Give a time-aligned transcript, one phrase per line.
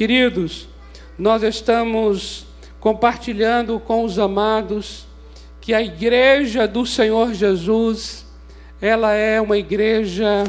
[0.00, 0.66] Queridos,
[1.18, 2.46] nós estamos
[2.80, 5.06] compartilhando com os amados
[5.60, 8.24] que a igreja do Senhor Jesus,
[8.80, 10.44] ela é uma igreja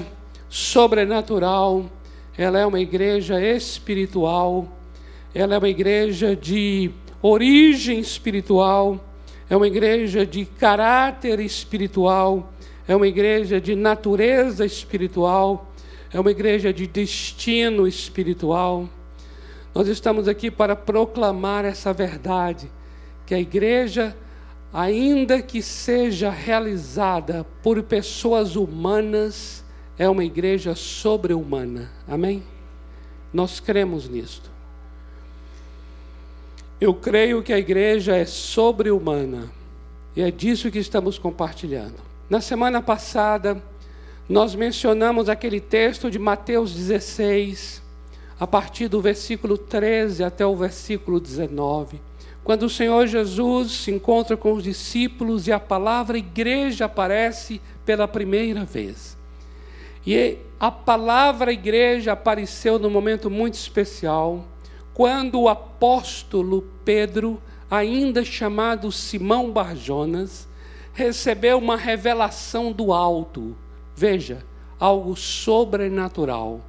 [0.47, 1.91] sobrenatural,
[2.37, 4.69] ela é uma igreja espiritual,
[5.35, 6.89] ela é uma igreja de
[7.21, 9.03] origem espiritual,
[9.49, 12.53] é uma igreja de caráter espiritual,
[12.87, 15.73] é uma igreja de natureza espiritual,
[16.13, 18.87] é uma igreja de destino espiritual.
[19.73, 22.69] Nós estamos aqui para proclamar essa verdade,
[23.25, 24.15] que a igreja,
[24.73, 29.63] ainda que seja realizada por pessoas humanas,
[29.97, 31.89] é uma igreja sobre-humana.
[32.07, 32.43] Amém?
[33.33, 34.51] Nós cremos nisto.
[36.79, 39.51] Eu creio que a igreja é sobre-humana.
[40.15, 41.95] E é disso que estamos compartilhando.
[42.29, 43.61] Na semana passada,
[44.27, 47.80] nós mencionamos aquele texto de Mateus 16,
[48.41, 52.01] a partir do versículo 13 até o versículo 19,
[52.43, 58.07] quando o Senhor Jesus se encontra com os discípulos e a palavra igreja aparece pela
[58.07, 59.15] primeira vez.
[60.03, 64.43] E a palavra igreja apareceu num momento muito especial,
[64.91, 70.47] quando o apóstolo Pedro, ainda chamado Simão Barjonas,
[70.95, 73.55] recebeu uma revelação do alto.
[73.95, 74.43] Veja,
[74.79, 76.59] algo sobrenatural.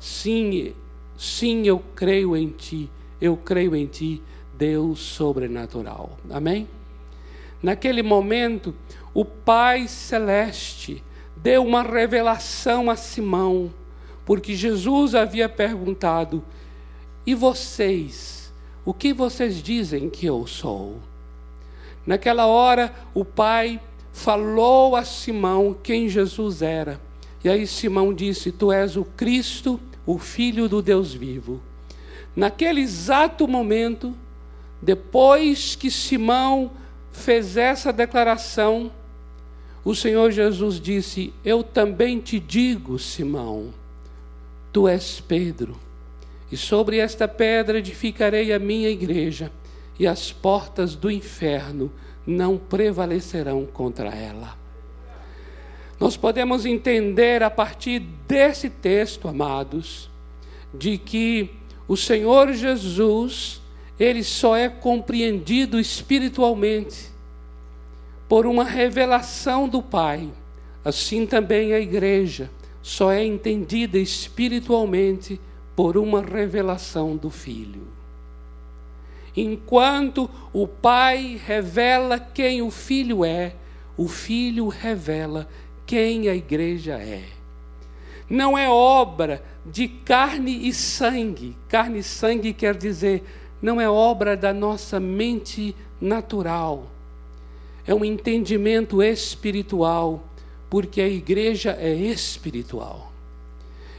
[0.00, 0.74] Sim,
[1.16, 4.22] Sim, eu creio em Ti, eu creio em Ti,
[4.56, 6.18] Deus sobrenatural.
[6.30, 6.68] Amém?
[7.62, 8.74] Naquele momento,
[9.12, 11.02] o Pai Celeste
[11.36, 13.72] deu uma revelação a Simão,
[14.24, 16.44] porque Jesus havia perguntado:
[17.26, 18.52] E vocês?
[18.84, 20.98] O que vocês dizem que eu sou?
[22.06, 23.80] Naquela hora, o Pai
[24.12, 27.00] falou a Simão quem Jesus era.
[27.42, 31.60] E aí Simão disse: Tu és o Cristo, o Filho do Deus vivo.
[32.36, 34.14] Naquele exato momento,
[34.82, 36.70] depois que Simão
[37.12, 38.90] fez essa declaração,
[39.84, 43.72] o Senhor Jesus disse: Eu também te digo, Simão,
[44.72, 45.76] tu és Pedro,
[46.50, 49.52] e sobre esta pedra edificarei a minha igreja,
[49.98, 51.92] e as portas do inferno
[52.26, 54.63] não prevalecerão contra ela.
[56.04, 57.98] Nós podemos entender a partir
[58.28, 60.10] desse texto, amados,
[60.74, 61.48] de que
[61.88, 63.62] o Senhor Jesus,
[63.98, 67.10] ele só é compreendido espiritualmente
[68.28, 70.28] por uma revelação do Pai.
[70.84, 72.50] Assim também a igreja
[72.82, 75.40] só é entendida espiritualmente
[75.74, 77.88] por uma revelação do Filho.
[79.34, 83.54] Enquanto o Pai revela quem o Filho é,
[83.96, 85.48] o Filho revela
[85.86, 87.24] quem a igreja é.
[88.28, 91.56] Não é obra de carne e sangue.
[91.68, 93.22] Carne e sangue quer dizer,
[93.60, 96.90] não é obra da nossa mente natural.
[97.86, 100.24] É um entendimento espiritual,
[100.70, 103.12] porque a igreja é espiritual.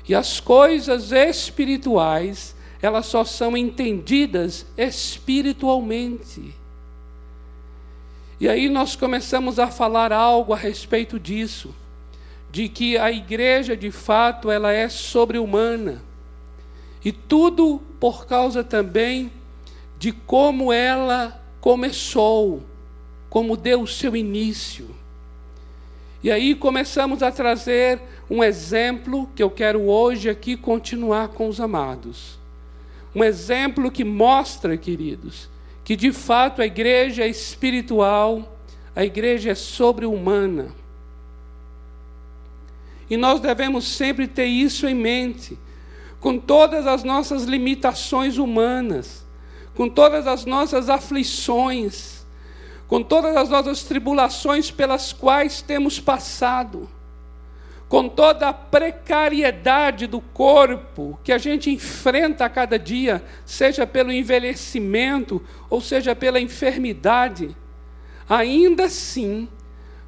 [0.08, 6.54] E as coisas espirituais, elas só são entendidas espiritualmente.
[8.40, 11.74] E aí nós começamos a falar algo a respeito disso,
[12.52, 16.04] de que a igreja de fato ela é sobre-humana.
[17.04, 19.32] E tudo por causa também
[19.98, 22.64] de como ela começou,
[23.30, 24.90] como deu o seu início.
[26.22, 31.62] E aí começamos a trazer um exemplo que eu quero hoje aqui continuar com os
[31.62, 32.40] amados.
[33.14, 35.48] Um exemplo que mostra, queridos,
[35.86, 38.58] que de fato a igreja é espiritual,
[38.96, 40.74] a igreja é sobre-humana.
[43.08, 45.58] E nós devemos sempre ter isso em mente,
[46.20, 49.24] com todas as nossas limitações humanas,
[49.76, 52.26] com todas as nossas aflições,
[52.88, 56.90] com todas as nossas tribulações pelas quais temos passado
[57.88, 64.12] com toda a precariedade do corpo que a gente enfrenta a cada dia, seja pelo
[64.12, 67.56] envelhecimento ou seja pela enfermidade,
[68.28, 69.48] ainda assim,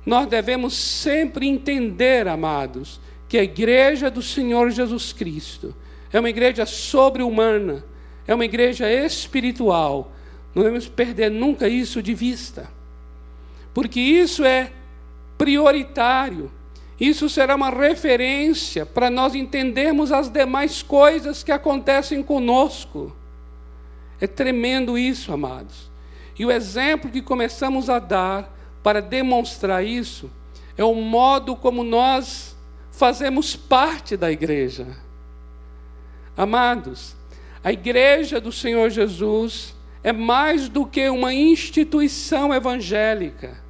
[0.06, 3.00] nós devemos sempre entender, amados,
[3.30, 5.76] que a igreja do Senhor Jesus Cristo
[6.12, 7.84] é uma igreja sobre-humana,
[8.26, 10.14] é uma igreja espiritual.
[10.56, 12.68] Não devemos perder nunca isso de vista,
[13.74, 14.72] porque isso é
[15.38, 16.52] prioritário
[17.00, 23.16] isso será uma referência para nós entendermos as demais coisas que acontecem conosco.
[24.20, 25.92] É tremendo isso, amados.
[26.38, 30.32] E o exemplo que começamos a dar para demonstrar isso
[30.76, 32.56] é o modo como nós
[32.92, 34.88] fazemos parte da igreja.
[36.36, 37.16] Amados,
[37.68, 43.62] A igreja do Senhor Jesus é mais do que uma instituição evangélica.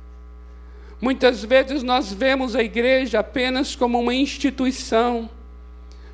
[1.00, 5.30] Muitas vezes nós vemos a igreja apenas como uma instituição,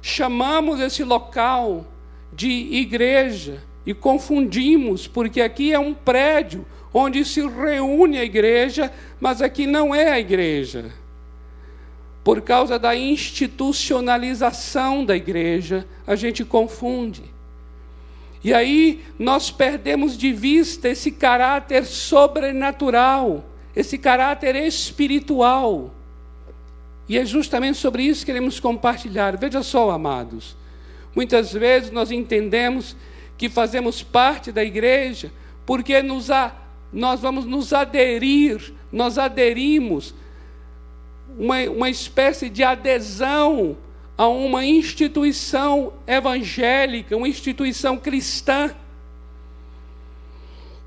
[0.02, 1.88] chamamos esse local
[2.32, 9.42] de igreja e confundimos, porque aqui é um prédio onde se reúne a igreja, mas
[9.42, 10.92] aqui não é a igreja.
[12.24, 17.24] Por causa da institucionalização da igreja, a gente confunde.
[18.44, 23.44] E aí nós perdemos de vista esse caráter sobrenatural,
[23.76, 25.94] esse caráter espiritual.
[27.08, 29.38] E é justamente sobre isso que queremos compartilhar.
[29.38, 30.56] Veja só, amados.
[31.16, 32.96] Muitas vezes nós entendemos
[33.38, 35.32] que fazemos parte da igreja
[35.66, 36.56] porque nos a,
[36.92, 40.14] nós vamos nos aderir, nós aderimos,
[41.38, 43.78] uma, uma espécie de adesão
[44.18, 48.74] a uma instituição evangélica, uma instituição cristã.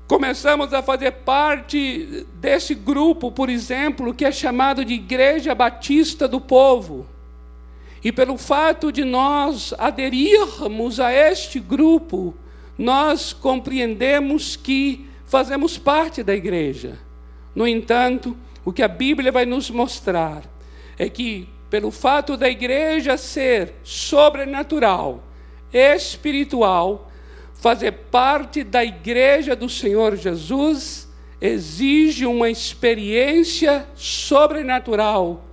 [0.07, 6.39] Começamos a fazer parte desse grupo, por exemplo, que é chamado de Igreja Batista do
[6.39, 7.05] Povo.
[8.01, 12.33] E pelo fato de nós aderirmos a este grupo,
[12.77, 16.97] nós compreendemos que fazemos parte da igreja.
[17.53, 20.43] No entanto, o que a Bíblia vai nos mostrar
[20.97, 25.21] é que pelo fato da igreja ser sobrenatural,
[25.73, 27.06] espiritual,
[27.59, 31.07] fazer parte da igreja do Senhor Jesus
[31.41, 35.43] exige uma experiência sobrenatural,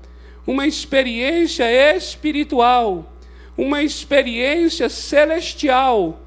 [0.46, 1.64] uma experiência
[1.96, 3.12] espiritual,
[3.56, 6.20] uma experiência celestial,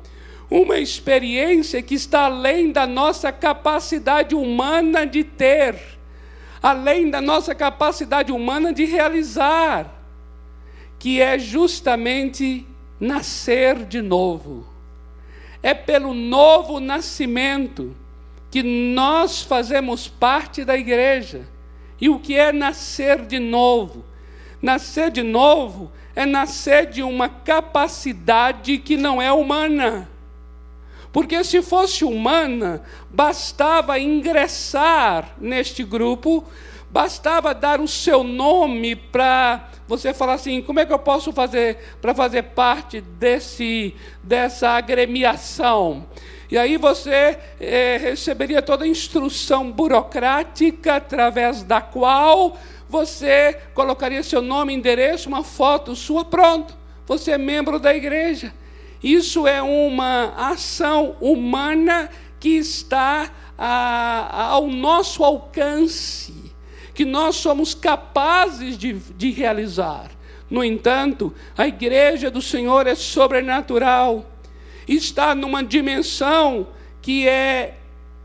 [0.49, 5.97] uma experiência que está além da nossa capacidade humana de ter
[6.61, 9.93] além da nossa capacidade humana de realizar,
[10.99, 12.65] que é justamente
[12.99, 14.65] nascer de novo.
[15.61, 17.95] É pelo novo nascimento
[18.49, 21.47] que nós fazemos parte da igreja.
[21.99, 24.05] E o que é nascer de novo?
[24.61, 30.09] Nascer de novo é nascer de uma capacidade que não é humana.
[31.11, 36.43] Porque se fosse humana, bastava ingressar neste grupo,
[36.89, 41.77] bastava dar o seu nome para você falar assim: como é que eu posso fazer
[42.01, 46.05] para fazer parte desse, dessa agremiação?
[46.49, 52.57] E aí você é, receberia toda a instrução burocrática através da qual
[52.87, 56.73] você colocaria seu nome, endereço, uma foto sua, pronto.
[57.05, 58.53] Você é membro da igreja.
[59.03, 62.09] Isso é uma ação humana
[62.39, 66.33] que está a, ao nosso alcance,
[66.97, 70.09] que nós somos capazes de, de realizar.
[70.49, 74.25] No entanto, a igreja do Senhor é sobrenatural,
[74.87, 77.75] está numa dimensão que é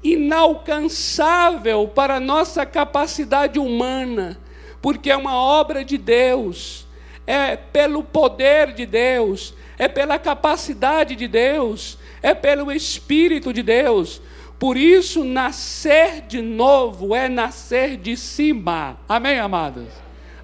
[0.02, 4.40] inalcançável para a nossa capacidade humana,
[4.80, 6.86] porque é uma obra de Deus,
[7.26, 14.22] é pelo poder de Deus, é pela capacidade de Deus, é pelo Espírito de Deus.
[14.62, 18.96] Por isso, nascer de novo é nascer de cima.
[19.08, 19.88] Amém, amados?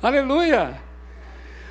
[0.02, 0.82] Aleluia!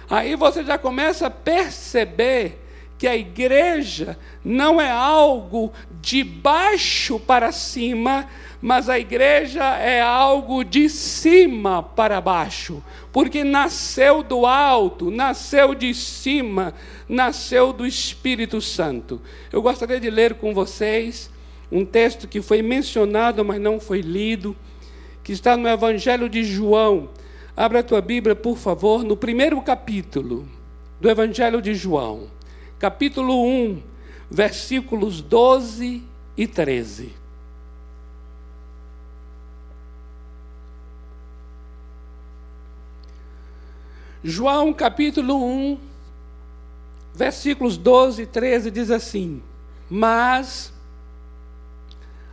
[0.10, 2.58] Aí você já começa a perceber
[2.98, 8.30] que a igreja não é algo de baixo para cima,
[8.62, 12.82] mas a igreja é algo de cima para baixo,
[13.12, 16.74] porque nasceu do alto, nasceu de cima,
[17.10, 19.22] nasceu do Espírito Santo.
[19.52, 21.30] Eu gostaria de ler com vocês
[21.72, 24.56] um texto que foi mencionado, mas não foi lido,
[25.24, 27.10] que está no Evangelho de João.
[27.56, 30.48] Abra a tua Bíblia, por favor, no primeiro capítulo
[31.00, 32.28] do Evangelho de João,
[32.80, 33.82] capítulo 1,
[34.30, 36.04] versículos 12
[36.38, 37.14] e 13.
[44.24, 45.78] João capítulo 1,
[47.14, 49.42] versículos 12 e 13 diz assim:
[49.90, 50.74] Mas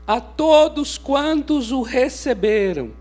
[0.06, 2.92] a todos quantos o receberam,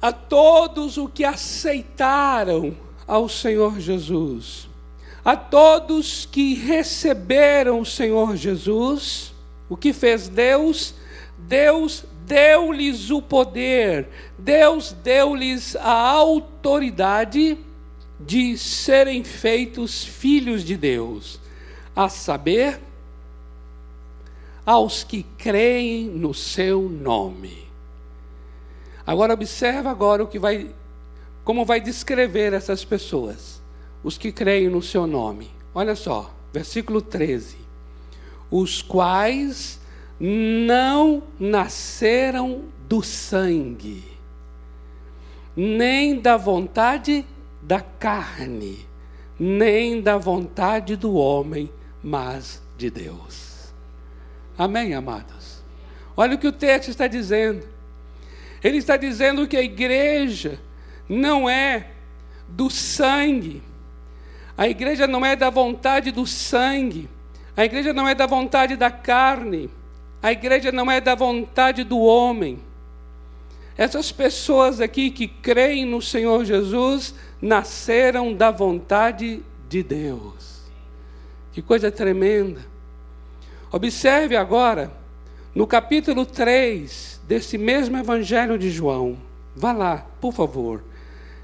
[0.00, 2.76] a todos o que aceitaram
[3.06, 4.68] ao Senhor Jesus,
[5.24, 9.34] a todos que receberam o Senhor Jesus,
[9.68, 10.94] o que fez Deus?
[11.38, 17.58] Deus deu-lhes o poder, Deus deu-lhes a autoridade
[18.18, 21.38] de serem feitos filhos de Deus,
[21.94, 22.80] a saber,
[24.66, 27.66] aos que creem no seu nome.
[29.06, 30.74] Agora observa agora o que vai
[31.44, 33.62] como vai descrever essas pessoas,
[34.02, 35.48] os que creem no seu nome.
[35.72, 37.56] Olha só, versículo 13:
[38.50, 39.80] os quais
[40.18, 44.02] não nasceram do sangue,
[45.54, 47.24] nem da vontade
[47.62, 48.84] da carne,
[49.38, 51.70] nem da vontade do homem,
[52.02, 53.55] mas de Deus.
[54.58, 55.62] Amém, amados?
[56.16, 57.66] Olha o que o texto está dizendo.
[58.64, 60.58] Ele está dizendo que a igreja
[61.08, 61.88] não é
[62.48, 63.62] do sangue,
[64.56, 67.08] a igreja não é da vontade do sangue,
[67.56, 69.70] a igreja não é da vontade da carne,
[70.22, 72.58] a igreja não é da vontade do homem.
[73.76, 80.62] Essas pessoas aqui que creem no Senhor Jesus nasceram da vontade de Deus.
[81.52, 82.75] Que coisa tremenda.
[83.72, 84.92] Observe agora,
[85.52, 89.18] no capítulo 3 desse mesmo Evangelho de João.
[89.56, 90.84] Vá lá, por favor.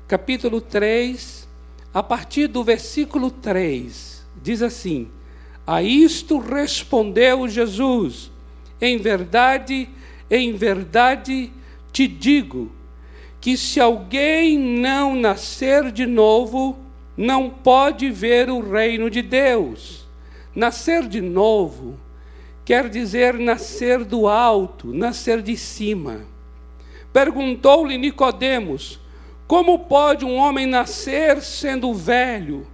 [0.06, 1.48] Capítulo 3,
[1.92, 5.08] a partir do versículo 3, diz assim:
[5.66, 8.30] A isto respondeu Jesus:
[8.80, 9.88] Em verdade,
[10.30, 11.50] em verdade
[11.92, 12.70] te digo,
[13.40, 16.78] que se alguém não nascer de novo,
[17.16, 20.06] não pode ver o reino de Deus.
[20.54, 21.98] Nascer de novo
[22.64, 26.26] quer dizer nascer do alto, nascer de cima.
[27.12, 29.00] Perguntou-lhe Nicodemos:
[29.46, 32.66] como pode um homem nascer sendo velho?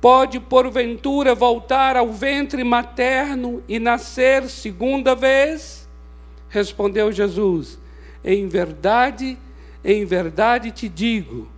[0.00, 5.88] Pode, porventura, voltar ao ventre materno e nascer segunda vez?
[6.48, 7.78] Respondeu Jesus:
[8.24, 9.38] Em verdade,
[9.84, 11.48] em verdade te digo: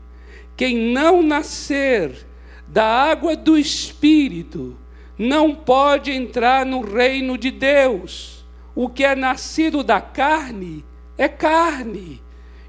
[0.56, 2.26] quem não nascer
[2.68, 4.76] da água do Espírito
[5.22, 8.44] não pode entrar no reino de Deus.
[8.74, 10.84] O que é nascido da carne
[11.16, 12.20] é carne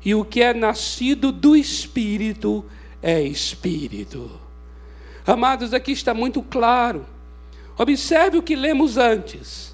[0.06, 2.64] e o que é nascido do espírito
[3.02, 4.40] é espírito.
[5.26, 7.08] Amados, aqui está muito claro.
[7.76, 9.74] Observe o que lemos antes.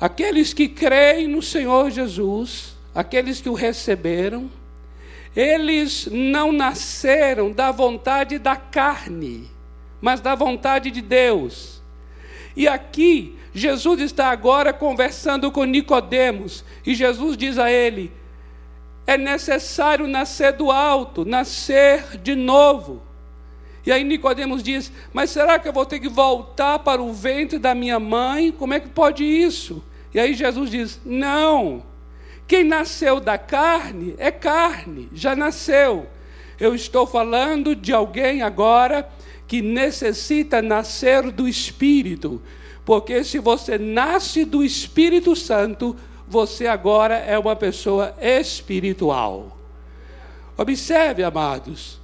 [0.00, 4.50] Aqueles que creem no Senhor Jesus, aqueles que o receberam,
[5.36, 9.50] eles não nasceram da vontade da carne,
[10.04, 11.80] mas da vontade de Deus.
[12.54, 18.12] E aqui Jesus está agora conversando com Nicodemos, e Jesus diz a ele:
[19.06, 23.00] é necessário nascer do alto, nascer de novo.
[23.86, 27.58] E aí Nicodemos diz: Mas será que eu vou ter que voltar para o ventre
[27.58, 28.52] da minha mãe?
[28.52, 29.82] Como é que pode isso?
[30.12, 31.82] E aí Jesus diz: Não.
[32.46, 36.06] Quem nasceu da carne é carne, já nasceu.
[36.60, 39.08] Eu estou falando de alguém agora
[39.46, 42.40] que necessita nascer do Espírito,
[42.84, 45.96] porque se você nasce do Espírito Santo,
[46.26, 49.58] você agora é uma pessoa espiritual.
[50.56, 52.00] Observe, amados,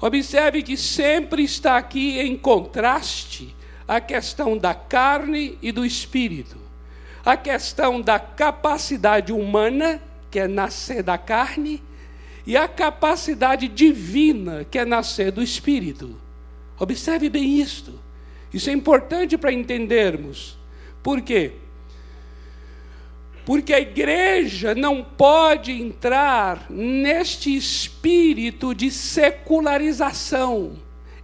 [0.00, 3.54] observe que sempre está aqui em contraste
[3.86, 6.58] a questão da carne e do espírito,
[7.24, 11.82] a questão da capacidade humana, que é nascer da carne,
[12.46, 16.16] e a capacidade divina, que é nascer do espírito.
[16.78, 17.98] Observe bem isto.
[18.52, 20.56] Isso é importante para entendermos.
[21.02, 21.52] Por quê?
[23.48, 30.72] porque a igreja não pode entrar neste espírito de secularização.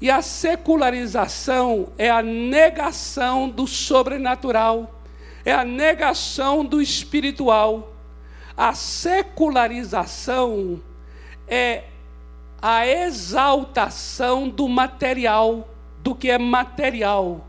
[0.00, 5.02] E a secularização é a negação do sobrenatural,
[5.44, 7.94] é a negação do espiritual.
[8.56, 10.80] A secularização
[11.46, 11.84] é
[12.66, 15.68] a exaltação do material,
[16.02, 17.46] do que é material.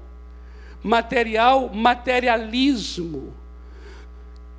[0.83, 3.33] Material, materialismo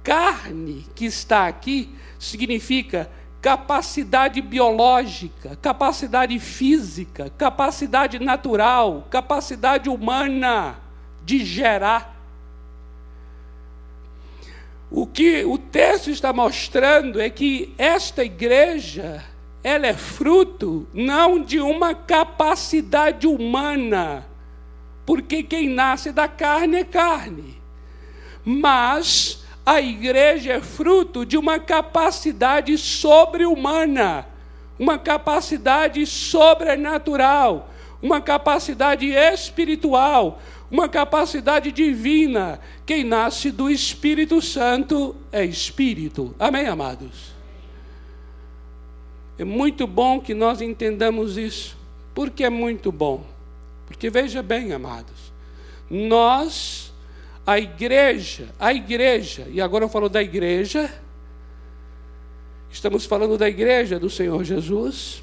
[0.03, 3.11] carne que está aqui significa
[3.43, 10.79] capacidade biológica, capacidade física, capacidade natural, capacidade humana
[11.25, 12.17] de gerar.
[14.89, 19.25] O que o texto está mostrando é que esta igreja,
[19.67, 24.25] ela é fruto não de uma capacidade humana,
[25.05, 27.61] porque quem nasce da carne é carne,
[28.45, 34.29] mas a igreja é fruto de uma capacidade sobre-humana,
[34.79, 37.69] uma capacidade sobrenatural,
[38.01, 42.61] uma capacidade espiritual, uma capacidade divina.
[42.87, 46.37] Quem nasce do Espírito Santo é espírito.
[46.39, 47.36] Amém, amados?
[49.39, 51.77] É muito bom que nós entendamos isso.
[52.15, 53.25] Por que é muito bom?
[53.87, 55.33] Porque veja bem, amados,
[55.91, 56.93] nós
[57.47, 60.93] a igreja, a igreja, e agora eu falo da igreja,
[62.69, 65.23] estamos falando da igreja do Senhor Jesus,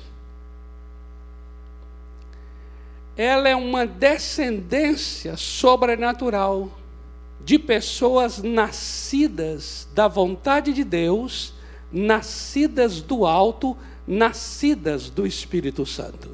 [3.18, 6.72] ela é uma descendência sobrenatural
[7.42, 11.54] de pessoas nascidas da vontade de Deus,
[11.92, 16.30] nascidas do alto, nascidas do Espírito Santo.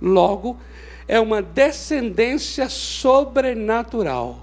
[0.00, 0.58] Logo,
[1.06, 4.40] é uma descendência sobrenatural.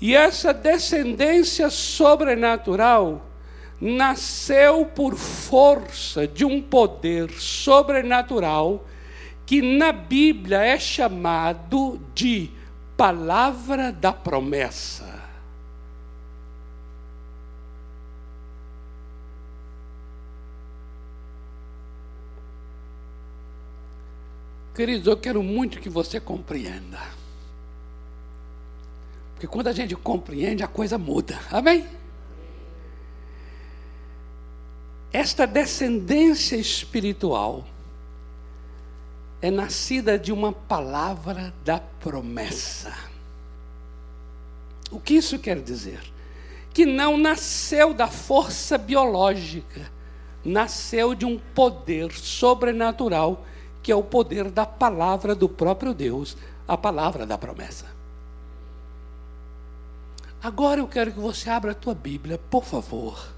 [0.00, 3.24] E essa descendência sobrenatural
[3.80, 8.84] nasceu por força de um poder sobrenatural
[9.46, 12.50] que na Bíblia é chamado de
[12.96, 15.13] palavra da promessa.
[24.74, 27.00] Queridos, eu quero muito que você compreenda.
[29.34, 31.38] Porque quando a gente compreende, a coisa muda.
[31.50, 31.86] Amém?
[35.12, 37.64] Esta descendência espiritual
[39.40, 42.92] é nascida de uma palavra da promessa.
[44.90, 46.00] O que isso quer dizer?
[46.72, 49.88] Que não nasceu da força biológica,
[50.44, 53.46] nasceu de um poder sobrenatural,
[53.84, 57.84] que é o poder da palavra do próprio Deus, a palavra da promessa.
[60.42, 63.34] Agora eu quero que você abra a tua Bíblia, por favor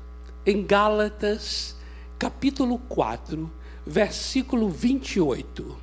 [0.46, 1.74] em Gálatas,
[2.16, 3.50] capítulo 4,
[3.84, 5.76] versículo 28.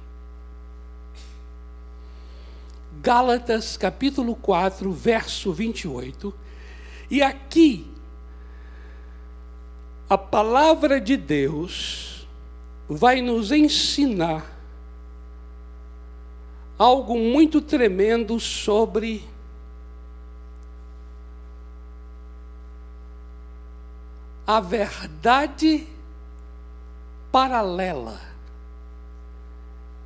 [3.02, 6.34] Gálatas, capítulo 4, verso 28.
[7.12, 7.92] E aqui,
[10.10, 12.26] a palavra de Deus
[12.88, 14.53] vai nos ensinar
[16.78, 19.24] algo muito tremendo sobre
[24.46, 25.88] a verdade
[27.32, 28.20] paralela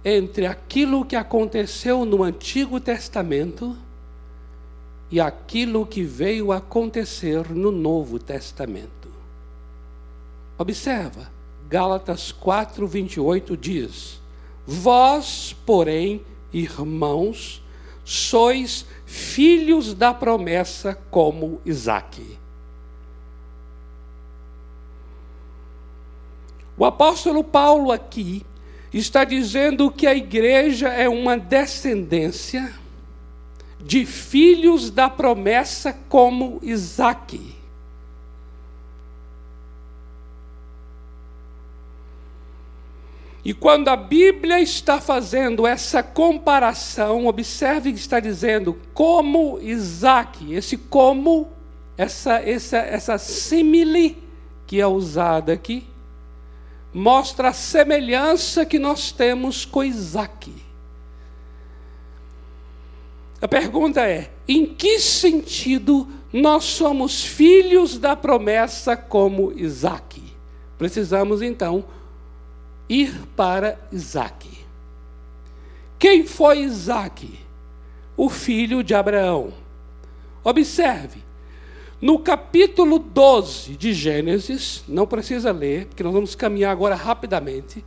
[0.06, 3.76] entre aquilo que aconteceu no Antigo Testamento
[5.10, 9.10] e aquilo que veio acontecer no Novo Testamento.
[10.58, 11.30] Observa,
[11.68, 14.22] Gálatas 4, 28 diz:
[14.66, 17.64] Vós, porém, irmãos,
[18.04, 22.38] sois filhos da promessa como Isaque.
[26.78, 28.46] O apóstolo Paulo aqui
[28.94, 32.74] está dizendo que a igreja é uma descendência
[33.80, 37.57] de filhos da promessa como Isaac.
[43.48, 50.76] E quando a Bíblia está fazendo essa comparação, observe que está dizendo como Isaac, esse
[50.76, 51.48] como,
[51.98, 54.22] essa, essa, essa simile
[54.66, 55.88] que é usada aqui,
[56.94, 60.54] mostra a semelhança que nós temos com Isaac.
[63.42, 70.22] A pergunta é: em que sentido nós somos filhos da promessa como Isaac?
[70.78, 71.86] Precisamos então
[72.90, 74.48] ir para Isaac.
[76.00, 77.40] Quem foi Isaac?
[78.16, 79.54] O filho de Abraão.
[80.44, 81.24] Observe,
[82.02, 87.84] no capítulo 12 de Gênesis, não precisa ler, porque nós vamos caminhar agora rapidamente.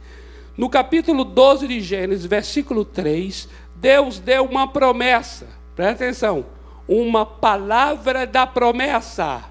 [0.57, 6.45] No capítulo 12 de Gênesis, versículo 3, Deus deu uma promessa, presta atenção,
[6.89, 9.45] uma palavra da promessa.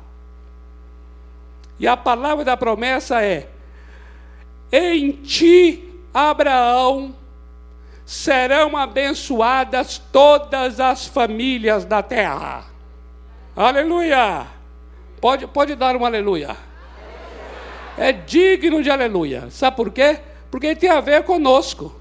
[1.79, 3.49] E a palavra da promessa é:
[4.71, 7.15] Em ti, Abraão,
[8.05, 12.65] serão abençoadas todas as famílias da terra.
[13.55, 14.47] Aleluia!
[15.19, 16.55] Pode, pode dar um aleluia.
[17.97, 19.49] É digno de aleluia.
[19.49, 20.19] Sabe por quê?
[20.49, 21.93] Porque tem a ver conosco.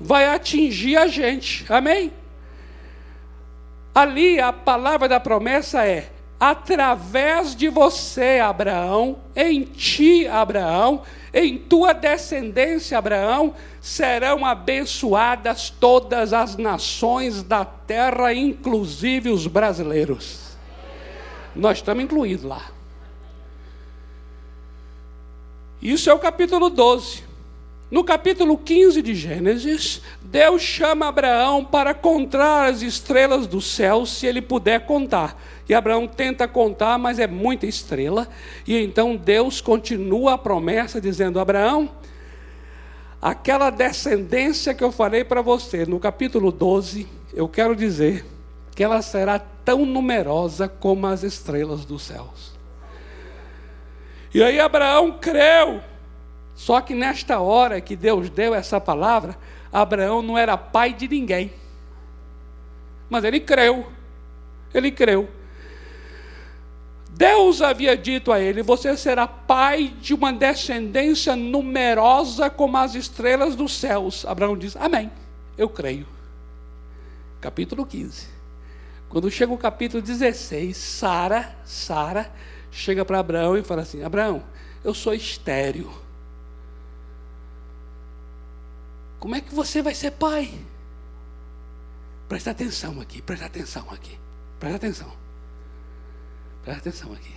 [0.00, 1.66] Vai atingir a gente.
[1.68, 2.12] Amém?
[3.94, 6.08] Ali a palavra da promessa é:
[6.40, 11.02] através de você, Abraão, em ti, Abraão,
[11.38, 20.56] em tua descendência, Abraão, serão abençoadas todas as nações da terra, inclusive os brasileiros.
[21.54, 22.70] Nós estamos incluídos lá.
[25.80, 27.27] Isso é o capítulo 12.
[27.90, 34.26] No capítulo 15 de Gênesis, Deus chama Abraão para contar as estrelas do céu, se
[34.26, 35.40] ele puder contar.
[35.66, 38.28] E Abraão tenta contar, mas é muita estrela.
[38.66, 41.88] E então Deus continua a promessa, dizendo: Abraão,
[43.22, 48.22] aquela descendência que eu falei para você no capítulo 12, eu quero dizer
[48.74, 52.52] que ela será tão numerosa como as estrelas dos céus.
[54.34, 55.80] E aí Abraão creu.
[56.58, 59.38] Só que nesta hora que Deus deu essa palavra,
[59.72, 61.52] Abraão não era pai de ninguém.
[63.08, 63.86] Mas ele creu.
[64.74, 65.28] Ele creu.
[67.10, 73.54] Deus havia dito a ele: Você será pai de uma descendência numerosa como as estrelas
[73.54, 74.26] dos céus.
[74.26, 75.12] Abraão diz: Amém,
[75.56, 76.08] eu creio.
[77.40, 78.26] Capítulo 15.
[79.08, 82.32] Quando chega o capítulo 16, Sara, Sara,
[82.68, 84.42] chega para Abraão e fala assim: Abraão,
[84.82, 86.07] eu sou estéreo.
[89.18, 90.52] Como é que você vai ser pai?
[92.28, 94.18] Presta atenção aqui, presta atenção aqui,
[94.60, 95.12] presta atenção.
[96.62, 97.34] Presta atenção aqui.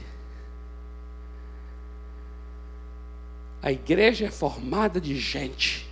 [3.62, 5.90] A igreja é formada de gente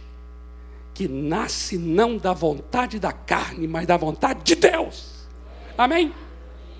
[0.93, 5.25] que nasce não da vontade da carne, mas da vontade de Deus.
[5.77, 6.13] Amém?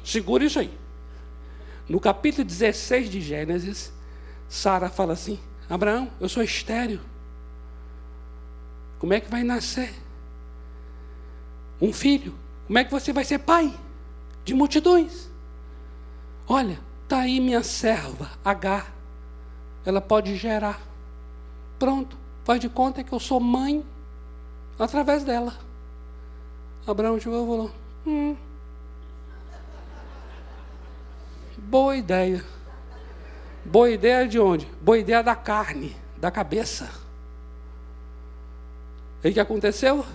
[0.04, 0.78] Segura isso aí.
[1.88, 3.94] No capítulo 16 de Gênesis,
[4.50, 7.00] Sara fala assim: Abraão, eu sou estéreo.
[9.00, 9.94] Como é que vai nascer?
[11.82, 12.36] Um filho.
[12.68, 13.74] Como é que você vai ser pai?
[14.46, 15.30] De multidões.
[16.48, 18.86] Olha, está aí minha serva, H.
[19.86, 20.80] Ela pode gerar.
[21.80, 23.86] Pronto, faz de conta que eu sou mãe
[24.78, 25.58] através dela.
[26.86, 27.72] Abraão chegou e falou:
[28.06, 28.36] hum,
[31.58, 32.44] Boa ideia.
[33.64, 34.66] Boa ideia de onde?
[34.82, 36.90] Boa ideia da carne, da cabeça.
[39.24, 40.06] E o que aconteceu?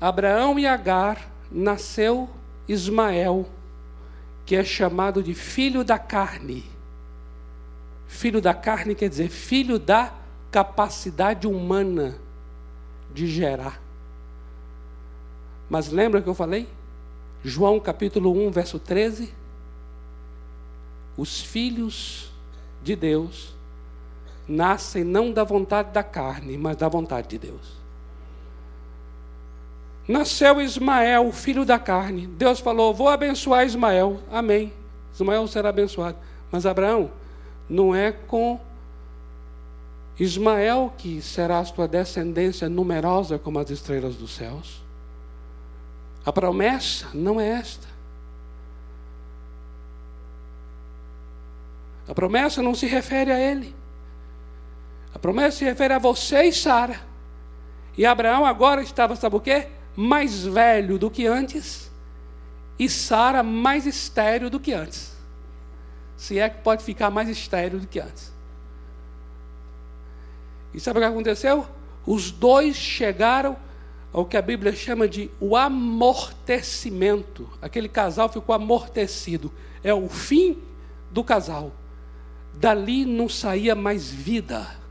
[0.00, 2.28] Abraão e Agar nasceu
[2.66, 3.48] Ismael
[4.44, 6.64] que é chamado de filho da carne.
[8.06, 10.12] Filho da carne quer dizer filho da
[10.50, 12.18] capacidade humana
[13.14, 13.80] de gerar.
[15.70, 16.68] Mas lembra que eu falei?
[17.44, 19.32] João capítulo 1, verso 13.
[21.16, 22.30] Os filhos
[22.82, 23.54] de Deus
[24.48, 27.82] nascem não da vontade da carne, mas da vontade de Deus.
[30.06, 32.26] Nasceu Ismael, filho da carne.
[32.26, 34.20] Deus falou: Vou abençoar Ismael.
[34.30, 34.72] Amém.
[35.14, 36.18] Ismael será abençoado.
[36.50, 37.10] Mas Abraão,
[37.68, 38.60] não é com
[40.18, 44.82] Ismael que será a tua descendência numerosa como as estrelas dos céus.
[46.24, 47.88] A promessa não é esta.
[52.06, 53.74] A promessa não se refere a ele.
[55.22, 57.00] Promessa se refere a você e Sara.
[57.96, 59.68] E Abraão agora estava, sabe o quê?
[59.96, 61.90] mais velho do que antes
[62.78, 65.12] e Sara mais estéreo do que antes.
[66.16, 68.32] Se é que pode ficar mais estéreo do que antes.
[70.72, 71.66] E sabe o que aconteceu?
[72.06, 73.56] Os dois chegaram
[74.12, 77.48] ao que a Bíblia chama de o amortecimento.
[77.60, 79.52] Aquele casal ficou amortecido.
[79.84, 80.62] É o fim
[81.10, 81.72] do casal.
[82.54, 84.81] Dali não saía mais vida.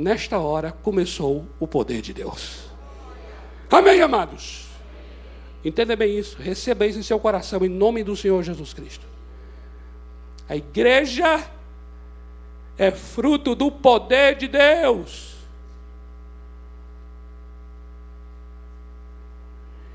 [0.00, 2.70] Nesta hora começou o poder de Deus.
[3.70, 4.66] Amém, amados?
[5.62, 9.04] Entenda bem isso, receba isso em seu coração, em nome do Senhor Jesus Cristo.
[10.48, 11.46] A igreja
[12.78, 15.34] é fruto do poder de Deus.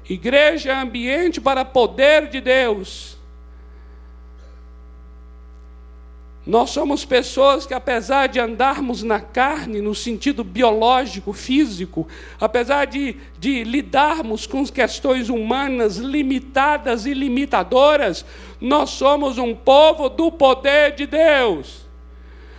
[0.08, 3.15] Igreja é ambiente para poder de Deus.
[6.46, 12.08] Nós somos pessoas que, apesar de andarmos na carne, no sentido biológico, físico,
[12.40, 18.24] apesar de, de lidarmos com questões humanas limitadas e limitadoras,
[18.62, 21.84] nós somos um povo do poder de Deus.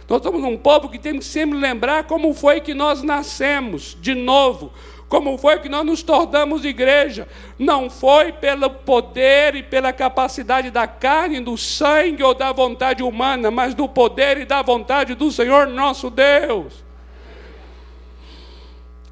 [0.09, 4.15] Nós somos um povo que tem que sempre lembrar como foi que nós nascemos de
[4.15, 4.73] novo,
[5.09, 7.29] como foi que nós nos tornamos igreja?
[7.57, 13.51] Não foi pelo poder e pela capacidade da carne, do sangue ou da vontade humana,
[13.51, 16.85] mas do poder e da vontade do Senhor nosso Deus.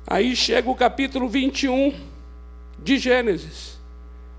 [0.05, 1.95] Aí chega o capítulo 21
[2.77, 3.79] de Gênesis.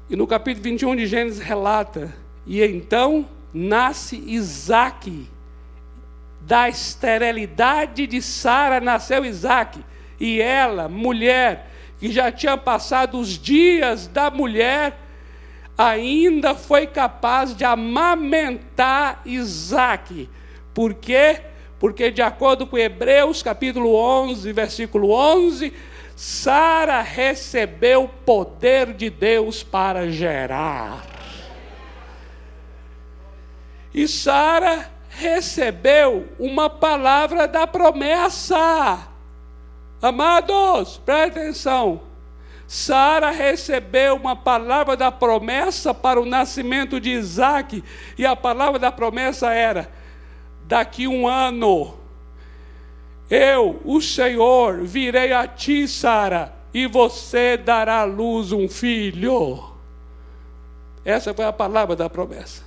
[0.10, 2.13] E no capítulo 21 de Gênesis relata:
[2.46, 5.30] E então nasce Isaque.
[6.41, 9.84] Da esterilidade de Sara nasceu Isaque
[10.19, 14.97] e ela, mulher, que já tinha passado os dias da mulher,
[15.78, 20.30] ainda foi capaz de amamentar Isaac.
[20.73, 21.41] Por quê?
[21.80, 25.73] Porque, de acordo com Hebreus, capítulo 11, versículo 11,
[26.15, 31.06] Sara recebeu o poder de Deus para gerar.
[33.93, 39.14] E Sara recebeu uma palavra da promessa.
[40.06, 42.02] Amados, preste atenção.
[42.68, 47.84] Sara recebeu uma palavra da promessa para o nascimento de Isaac,
[48.15, 49.91] e a palavra da promessa era:
[50.68, 51.96] daqui um ano
[53.30, 59.72] Eu, o Senhor, virei a ti, Sara, e você dará à luz um filho.
[61.04, 62.64] Essa foi a palavra da promessa.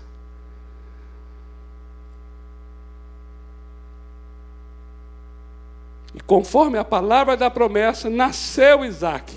[6.19, 9.33] E conforme a palavra da promessa, nasceu Isaac.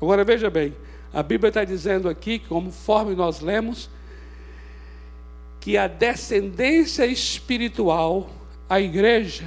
[0.00, 0.74] Agora veja bem,
[1.12, 3.90] a Bíblia está dizendo aqui, conforme nós lemos,
[5.60, 8.30] que a descendência espiritual,
[8.66, 9.46] a igreja,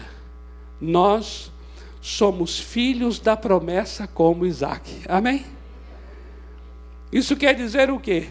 [0.80, 1.52] nós
[2.00, 5.02] somos filhos da promessa como Isaac.
[5.10, 5.48] Amém?
[7.12, 8.30] Isso quer dizer o quê?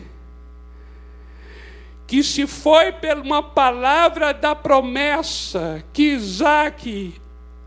[2.06, 7.23] Que se foi por uma palavra da promessa que Isaac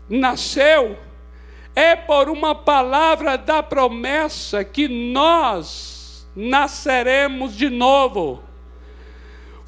[0.08, 0.98] nasceu,
[1.74, 8.42] é por uma palavra da promessa que nós nasceremos de novo.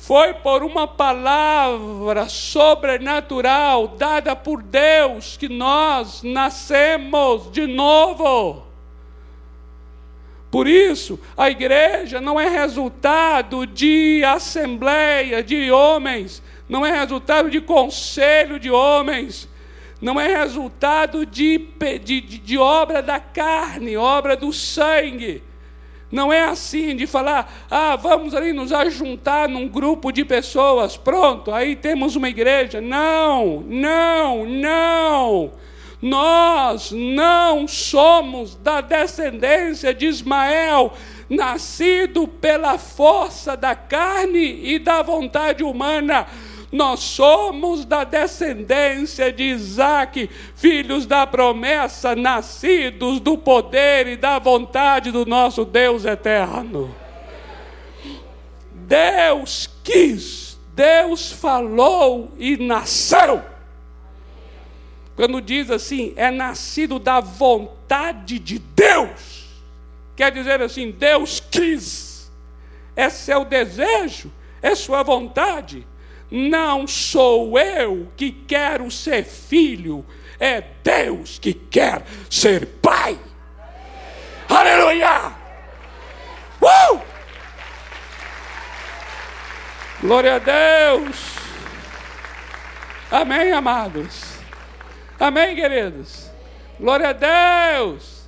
[0.01, 8.71] Foi por uma palavra sobrenatural dada por Deus que nós nascemos de novo.
[10.51, 17.61] Por isso, a igreja não é resultado de assembleia de homens, não é resultado de
[17.61, 19.50] conselho de homens,
[20.01, 21.59] não é resultado de,
[22.03, 25.43] de, de, obra da carne, obra do sangue.
[26.11, 31.53] Não é assim de falar, ah, vamos ali nos ajuntar num grupo de pessoas, pronto,
[31.53, 32.81] aí temos uma igreja.
[32.81, 35.53] Não, não, não.
[36.03, 40.95] Nós não somos da descendência de Ismael,
[41.29, 46.27] nascido pela força da carne e da vontade humana
[46.73, 55.11] nós somos da descendência de Isaac, filhos da promessa, nascidos do poder e da vontade
[55.11, 56.95] do nosso Deus eterno.
[58.73, 63.43] Deus quis, Deus falou e nasceu.
[65.17, 69.49] Quando diz assim, é nascido da vontade de Deus,
[70.15, 72.31] quer dizer assim, Deus quis,
[72.95, 75.87] é seu desejo, é sua vontade.
[76.31, 80.07] Não sou eu que quero ser filho,
[80.39, 83.19] é Deus que quer ser pai.
[84.49, 85.33] Aleluia!
[86.63, 87.01] Uh!
[90.01, 91.37] Glória a Deus!
[93.11, 94.35] Amém, amados?
[95.19, 96.31] Amém, queridos?
[96.79, 98.21] Glória a Deus!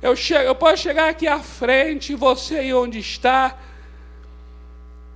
[0.00, 3.56] Eu, chego, eu posso chegar aqui à frente, você aí onde está,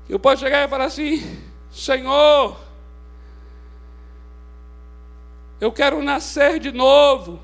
[0.08, 2.56] eu posso chegar e falar assim: Senhor,
[5.60, 7.40] eu quero nascer de novo.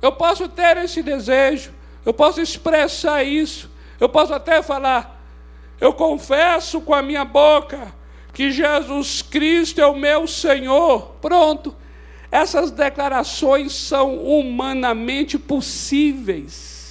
[0.00, 1.72] Eu posso ter esse desejo,
[2.04, 3.70] eu posso expressar isso,
[4.00, 5.22] eu posso até falar,
[5.80, 7.94] eu confesso com a minha boca
[8.32, 11.14] que Jesus Cristo é o meu Senhor.
[11.20, 11.74] Pronto.
[12.30, 16.81] Essas declarações são humanamente possíveis.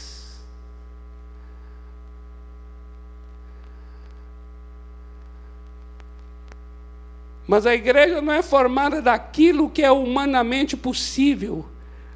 [7.51, 11.65] Mas a igreja não é formada daquilo que é humanamente possível.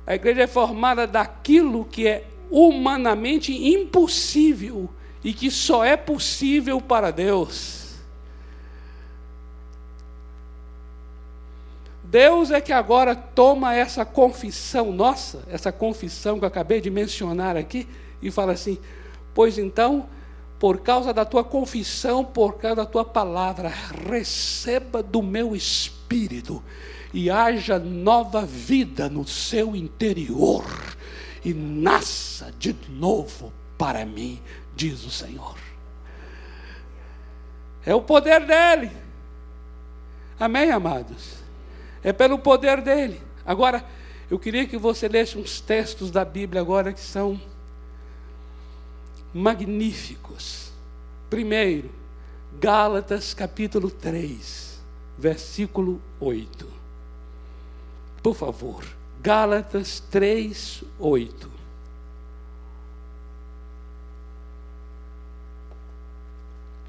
[0.07, 4.89] A igreja é formada daquilo que é humanamente impossível
[5.21, 7.95] e que só é possível para Deus.
[12.01, 17.57] Deus é que agora toma essa confissão nossa, essa confissão que eu acabei de mencionar
[17.57, 17.89] aqui,
[18.21, 18.77] e fala assim:
[19.33, 20.07] pois então
[20.59, 23.69] por causa da tua confissão, por causa da tua palavra,
[24.09, 26.63] receba do meu espírito
[27.13, 30.65] e haja nova vida no seu interior
[31.43, 34.41] e nasça de novo para mim,
[34.75, 35.57] diz o Senhor.
[37.85, 38.91] É o poder dele.
[40.39, 41.35] Amém, amados?
[42.03, 43.21] É pelo poder dele.
[43.45, 43.85] Agora,
[44.29, 47.39] eu queria que você lesse uns textos da Bíblia agora que são
[49.35, 50.71] magníficos.
[51.29, 51.89] Primeiro,
[52.57, 54.79] Gálatas capítulo 3,
[55.17, 56.65] versículo 8.
[58.23, 58.85] Por favor,
[59.21, 61.51] Gálatas 3, 8.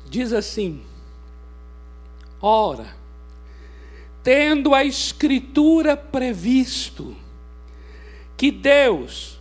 [0.08, 0.84] Diz assim:
[2.40, 2.94] Ora,
[4.22, 7.16] tendo a Escritura previsto
[8.36, 9.35] que Deus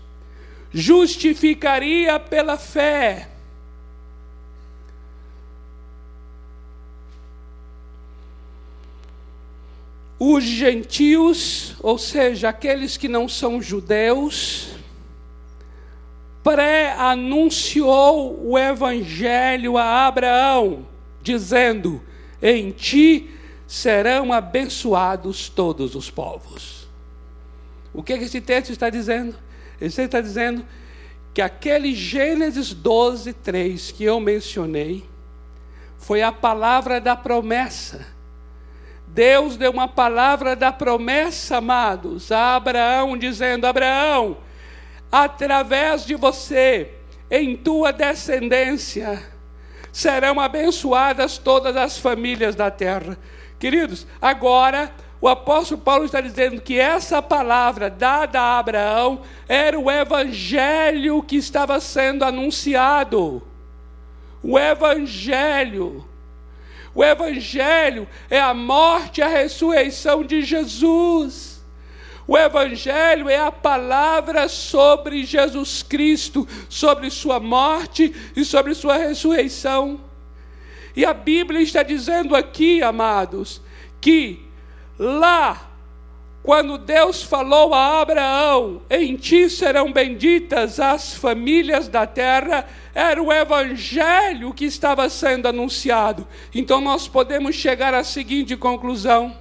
[0.76, 3.30] justificaria pela fé.
[10.20, 14.76] Os gentios, ou seja, aqueles que não são judeus,
[16.44, 20.86] pré-anunciou o evangelho a Abraão,
[21.22, 22.04] dizendo:
[22.42, 23.30] Em ti
[23.66, 26.90] serão abençoados todos os povos.
[27.94, 29.45] O que, esse texto está dizendo?
[29.80, 30.66] Texto está dizendo
[31.34, 35.04] que aquele Gênesis 12, 3 que eu mencionei,
[35.98, 38.06] foi a palavra da promessa.
[39.08, 44.38] Deus deu uma palavra da promessa, amados, a Abraão, dizendo: Abraão,
[45.12, 46.92] através de você,
[47.30, 49.24] em tua descendência,
[49.92, 53.18] serão abençoadas todas as famílias da terra.
[53.58, 54.92] Queridos, agora
[55.26, 61.38] o apóstolo Paulo está dizendo que essa palavra dada a Abraão era o evangelho que
[61.38, 63.42] estava sendo anunciado.
[64.44, 66.08] O evangelho.
[66.94, 71.60] O evangelho é a morte e a ressurreição de Jesus.
[72.28, 80.02] O Evangelho é a palavra sobre Jesus Cristo, sobre Sua morte e sobre Sua ressurreição.
[80.96, 83.62] E a Bíblia está dizendo aqui, amados,
[84.00, 84.45] que
[84.98, 85.70] lá,
[86.46, 93.34] quando Deus falou a Abraão: Em ti serão benditas as famílias da terra, era o
[93.34, 96.28] Evangelho que estava sendo anunciado.
[96.54, 99.36] Então nós podemos chegar à seguinte conclusão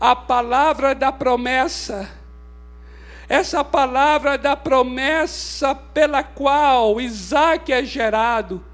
[0.00, 2.10] a palavra da promessa.
[3.28, 8.64] Essa palavra da promessa pela qual Isaac é gerado,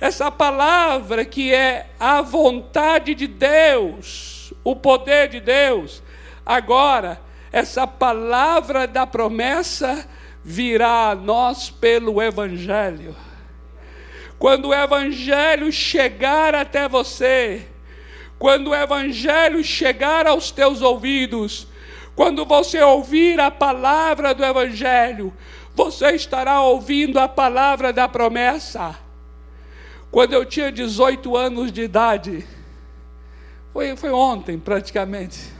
[0.00, 4.31] essa palavra que é a vontade de Deus,
[4.64, 6.02] o poder de Deus,
[6.44, 7.20] agora,
[7.50, 10.08] essa palavra da promessa
[10.44, 13.14] virá a nós pelo Evangelho.
[14.38, 17.66] Quando o Evangelho chegar até você,
[18.38, 21.68] quando o Evangelho chegar aos teus ouvidos,
[22.16, 25.32] quando você ouvir a palavra do Evangelho,
[25.74, 28.98] você estará ouvindo a palavra da promessa.
[30.10, 32.46] Quando eu tinha 18 anos de idade,
[33.72, 35.52] foi, foi ontem praticamente,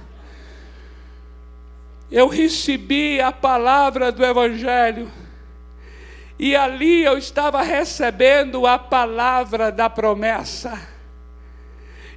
[2.11, 5.11] eu recebi a palavra do Evangelho,
[6.39, 10.89] e ali eu estava recebendo a palavra da promessa.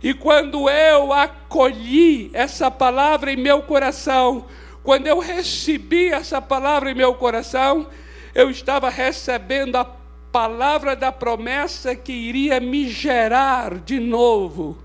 [0.04, 4.46] E quando eu acolhi essa palavra em meu coração,
[4.84, 7.88] quando eu recebi essa palavra em meu coração,
[8.34, 9.86] eu estava recebendo a
[10.32, 14.85] palavra da promessa que iria me gerar de novo.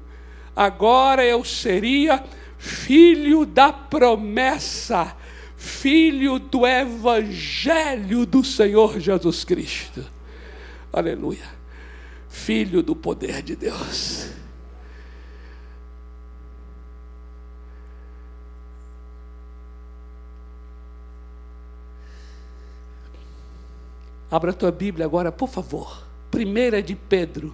[0.55, 2.23] Agora eu seria
[2.59, 5.17] filho da promessa,
[5.57, 10.05] filho do Evangelho do Senhor Jesus Cristo.
[10.93, 11.59] Aleluia.
[12.29, 14.29] Filho do poder de Deus.
[24.31, 26.05] Abra a tua Bíblia agora, por favor.
[26.31, 27.53] Primeira de Pedro.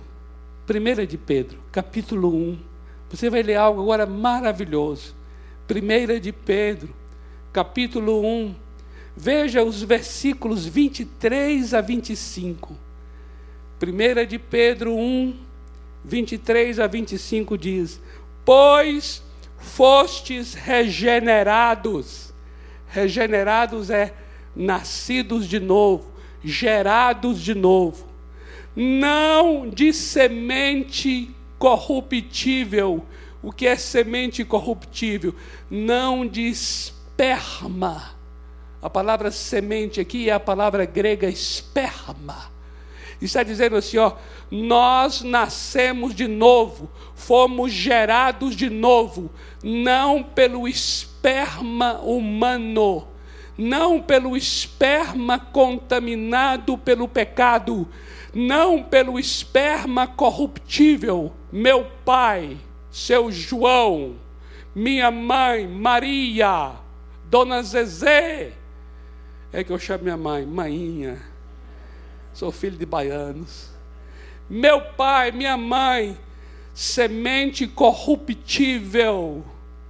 [0.66, 2.75] Primeira de Pedro, capítulo 1.
[3.10, 5.14] Você vai ler algo agora maravilhoso.
[5.66, 6.94] Primeira de Pedro,
[7.52, 8.54] capítulo 1.
[9.16, 12.76] Veja os versículos 23 a 25.
[13.78, 15.36] Primeira de Pedro 1,
[16.04, 18.00] 23 a 25 diz:
[18.44, 19.22] Pois
[19.58, 22.32] fostes regenerados.
[22.88, 24.14] Regenerados é
[24.54, 26.16] nascidos de novo
[26.46, 28.06] gerados de novo,
[28.74, 33.04] não de semente corruptível.
[33.42, 35.34] O que é semente corruptível?
[35.70, 38.16] Não de esperma.
[38.82, 42.50] A palavra semente aqui é a palavra grega esperma.
[43.20, 44.12] Está dizendo assim, ó,
[44.50, 49.30] nós nascemos de novo, fomos gerados de novo,
[49.62, 53.08] não pelo esperma humano,
[53.56, 57.88] não pelo esperma contaminado pelo pecado,
[58.34, 61.32] não pelo esperma corruptível.
[61.56, 62.58] Meu pai,
[62.90, 64.16] seu João,
[64.74, 66.72] minha mãe, Maria,
[67.30, 68.52] Dona Zezé,
[69.50, 71.18] é que eu chamo minha mãe, Mainha,
[72.34, 73.70] sou filho de baianos.
[74.50, 76.18] Meu pai, minha mãe,
[76.74, 79.42] semente corruptível,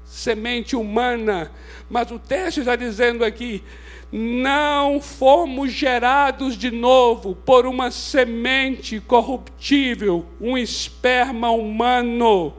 [0.05, 1.51] semente humana,
[1.90, 3.64] mas o texto está dizendo aqui:
[4.11, 12.54] não fomos gerados de novo por uma semente corruptível, um esperma humano,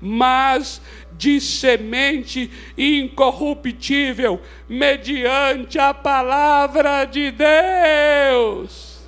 [0.00, 0.80] mas
[1.12, 9.00] de semente incorruptível, mediante a palavra de Deus,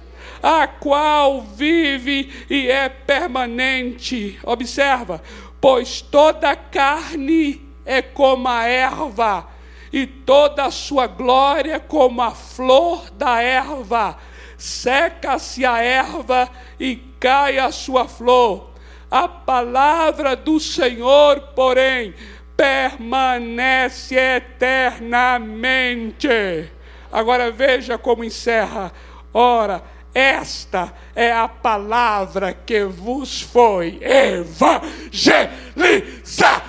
[0.43, 4.39] a qual vive e é permanente.
[4.43, 5.23] Observa,
[5.61, 9.60] pois toda carne é como a erva
[9.93, 14.17] e toda a sua glória como a flor da erva.
[14.57, 18.71] Seca-se a erva e cai a sua flor.
[19.11, 22.15] A palavra do Senhor, porém,
[22.57, 26.71] permanece eternamente.
[27.11, 28.93] Agora veja como encerra.
[29.33, 29.83] Ora,
[30.15, 36.61] esta é a palavra que vos foi evangelizada.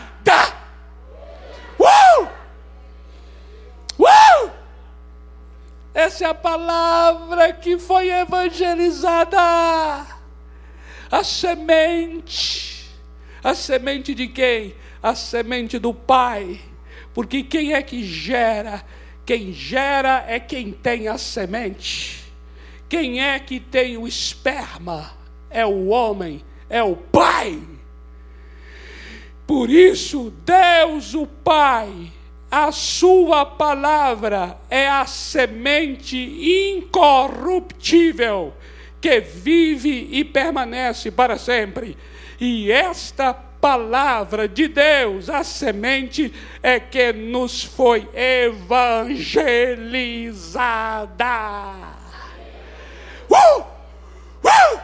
[1.79, 2.40] Uh!
[4.01, 4.51] Uh!
[5.93, 9.37] Essa é a palavra que foi evangelizada.
[11.11, 12.89] A semente.
[13.43, 14.75] A semente de quem?
[15.03, 16.59] A semente do Pai.
[17.13, 18.83] Porque quem é que gera?
[19.25, 22.21] Quem gera é quem tem a semente.
[22.87, 25.11] Quem é que tem o esperma?
[25.49, 27.61] É o homem, é o Pai.
[29.45, 32.11] Por isso, Deus, o Pai,
[32.51, 36.17] a Sua palavra é a semente
[36.75, 38.53] incorruptível
[38.99, 41.97] que vive e permanece para sempre.
[42.39, 49.21] E esta palavra de Deus, a semente, é que nos foi evangelizada.
[53.29, 53.61] Uh!
[54.43, 54.77] Uh!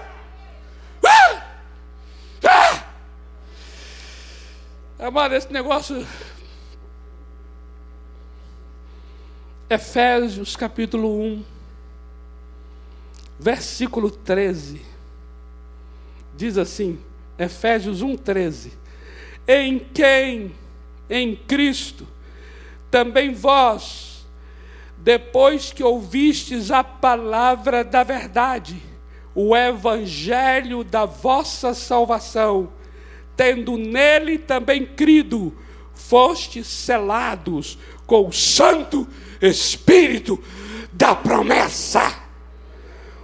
[1.04, 1.42] Uh!
[2.46, 2.84] Ah!
[5.00, 6.08] Amado, esse negócio.
[9.70, 11.44] Efésios capítulo 1,
[13.38, 14.82] versículo 13.
[16.38, 16.98] Diz assim:
[17.38, 18.72] Efésios 1, 13.
[19.46, 20.56] Em quem,
[21.10, 22.08] em Cristo,
[22.90, 24.26] também vós,
[25.00, 28.82] depois que ouvistes a palavra da verdade,
[29.36, 32.72] o evangelho da vossa salvação,
[33.36, 35.54] tendo nele também crido,
[35.94, 39.27] fostes selados com o Santo Espírito
[40.92, 42.08] da promessa.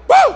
[0.09, 0.35] Uh!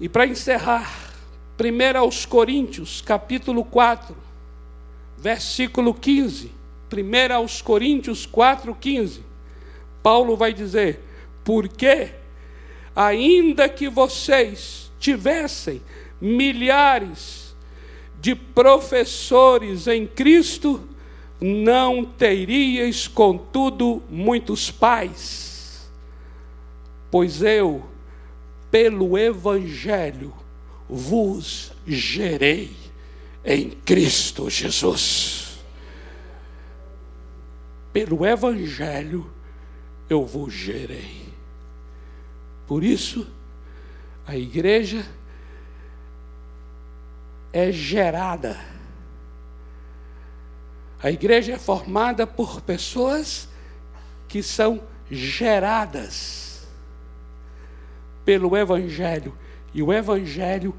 [0.00, 1.12] E para encerrar,
[1.60, 4.16] 1 aos Coríntios, capítulo 4,
[5.16, 6.52] versículo 15.
[6.90, 9.20] 1 aos Coríntios 4,15,
[10.02, 11.00] Paulo vai dizer:
[11.44, 12.12] Porque,
[12.94, 15.82] ainda que vocês tivessem
[16.20, 17.54] milhares
[18.20, 20.87] de professores em Cristo,
[21.40, 25.90] não teríeis, contudo, muitos pais,
[27.10, 27.84] pois eu,
[28.70, 30.32] pelo Evangelho,
[30.88, 32.70] vos gerei
[33.44, 35.48] em Cristo Jesus
[37.92, 39.28] pelo Evangelho
[40.08, 41.34] eu vos gerei.
[42.64, 43.26] Por isso,
[44.24, 45.04] a igreja
[47.52, 48.56] é gerada.
[51.02, 53.48] A igreja é formada por pessoas
[54.26, 56.66] que são geradas
[58.24, 59.36] pelo Evangelho.
[59.72, 60.74] E o Evangelho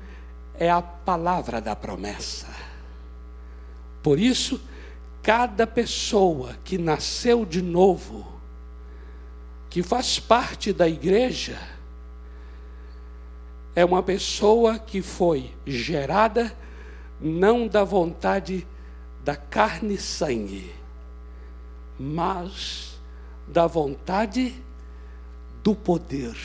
[0.54, 2.48] é a palavra da promessa.
[4.04, 4.62] Por isso,
[5.24, 8.28] cada pessoa que nasceu de novo,
[9.70, 11.58] que faz parte da igreja,
[13.76, 16.54] é uma pessoa que foi gerada
[17.22, 18.68] não da vontade
[19.24, 20.74] da carne e sangue,
[22.00, 23.00] mas
[23.48, 24.56] da vontade
[25.64, 26.36] do poder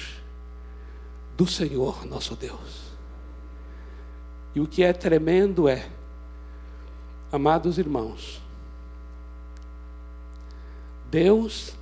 [1.36, 2.84] do Senhor nosso Deus.
[4.54, 5.88] E o que é tremendo é,
[7.32, 8.40] amados irmãos,
[11.10, 11.74] Deus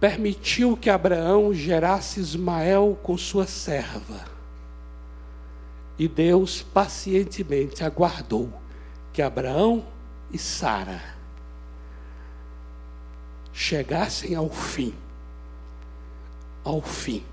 [0.00, 4.31] permitiu que Abraão gerasse Ismael com sua serva.
[5.98, 8.52] E Deus pacientemente aguardou
[9.12, 9.86] que Abraão
[10.30, 11.02] e Sara
[13.52, 14.94] chegassem ao fim,
[16.64, 17.24] ao fim,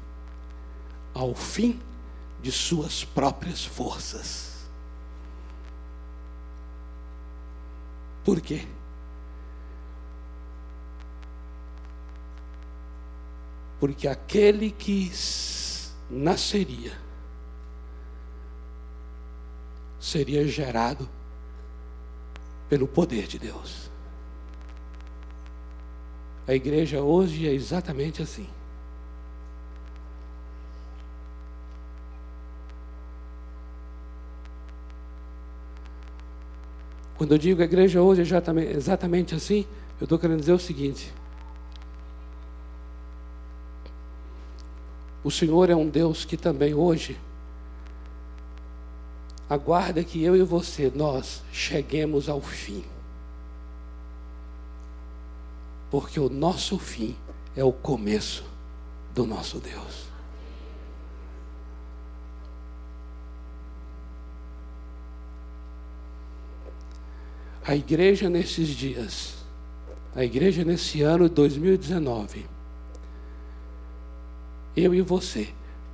[1.13, 1.79] ao fim
[2.41, 4.67] de suas próprias forças.
[8.23, 8.67] Por quê?
[13.79, 15.11] porque aquele que
[16.09, 16.91] nasceria
[19.99, 21.07] seria gerado
[22.69, 23.89] pelo poder de Deus.
[26.47, 28.47] A igreja hoje é exatamente assim.
[37.17, 39.67] Quando eu digo a igreja hoje é exatamente assim,
[39.99, 41.13] eu estou querendo dizer o seguinte:
[45.23, 47.19] O Senhor é um Deus que também hoje
[49.49, 52.83] aguarda que eu e você, nós, cheguemos ao fim.
[55.89, 57.15] Porque o nosso fim
[57.55, 58.43] é o começo
[59.15, 60.07] do nosso Deus.
[67.65, 69.35] A igreja nesses dias,
[70.15, 72.45] a igreja nesse ano de 2019,
[74.75, 75.49] eu e você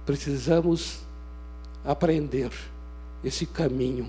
[0.05, 0.99] precisamos
[1.83, 2.51] aprender
[3.25, 4.07] esse caminho,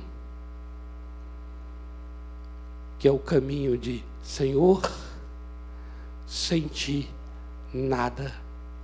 [2.98, 4.82] que é o caminho de Senhor,
[6.26, 7.08] sem ti
[7.72, 8.34] nada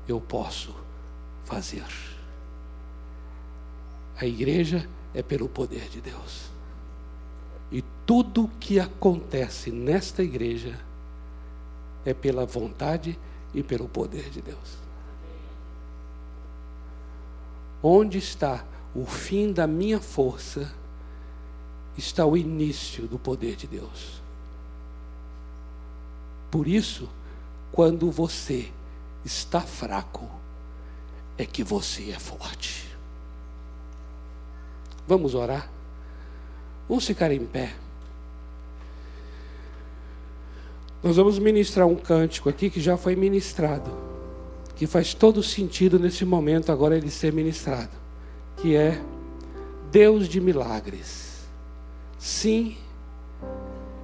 [0.09, 0.75] eu posso
[1.45, 1.85] fazer.
[4.17, 6.51] A igreja é pelo poder de Deus.
[7.71, 10.79] E tudo que acontece nesta igreja
[12.07, 13.19] é pela vontade
[13.53, 14.79] e pelo poder de Deus.
[17.83, 18.65] Onde está
[18.95, 20.73] o fim da minha força,
[21.97, 24.23] está o início do poder de Deus.
[26.51, 27.09] Por isso,
[27.71, 28.71] quando você
[29.25, 30.29] está fraco,
[31.39, 32.89] é que você é forte.
[35.07, 35.71] Vamos orar?
[36.89, 37.75] Vamos ficar em pé.
[41.03, 43.91] Nós vamos ministrar um cântico aqui que já foi ministrado,
[44.77, 47.91] que faz todo sentido nesse momento agora ele ser ministrado,
[48.57, 49.01] que é
[49.91, 51.49] Deus de milagres.
[52.19, 52.77] Sim,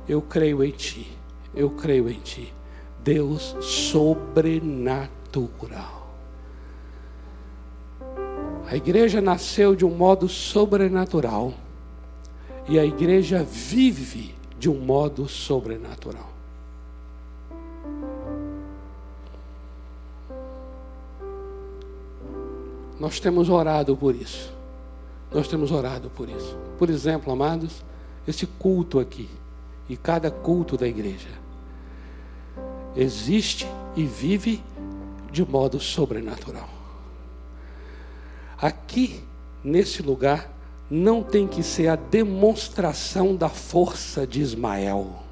[0.08, 1.12] eu creio em ti.
[1.54, 2.52] Eu creio em ti.
[3.02, 5.98] Deus sobrenatural.
[8.70, 11.54] A igreja nasceu de um modo sobrenatural.
[12.68, 16.37] E a igreja vive de um modo sobrenatural.
[23.00, 24.52] Nós temos orado por isso.
[25.32, 26.56] Nós temos orado por isso.
[26.78, 27.84] Por exemplo, amados,
[28.26, 29.28] esse culto aqui
[29.88, 31.28] e cada culto da igreja
[32.96, 34.62] existe e vive
[35.30, 36.68] de modo sobrenatural.
[38.60, 39.22] Aqui,
[39.62, 40.50] nesse lugar,
[40.90, 45.22] não tem que ser a demonstração da força de Ismael.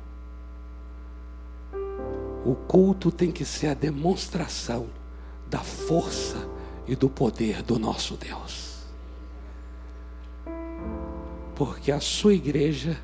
[2.45, 4.87] O culto tem que ser a demonstração
[5.49, 6.56] da força
[6.87, 8.77] e do poder do nosso Deus.
[11.55, 12.99] Porque a sua igreja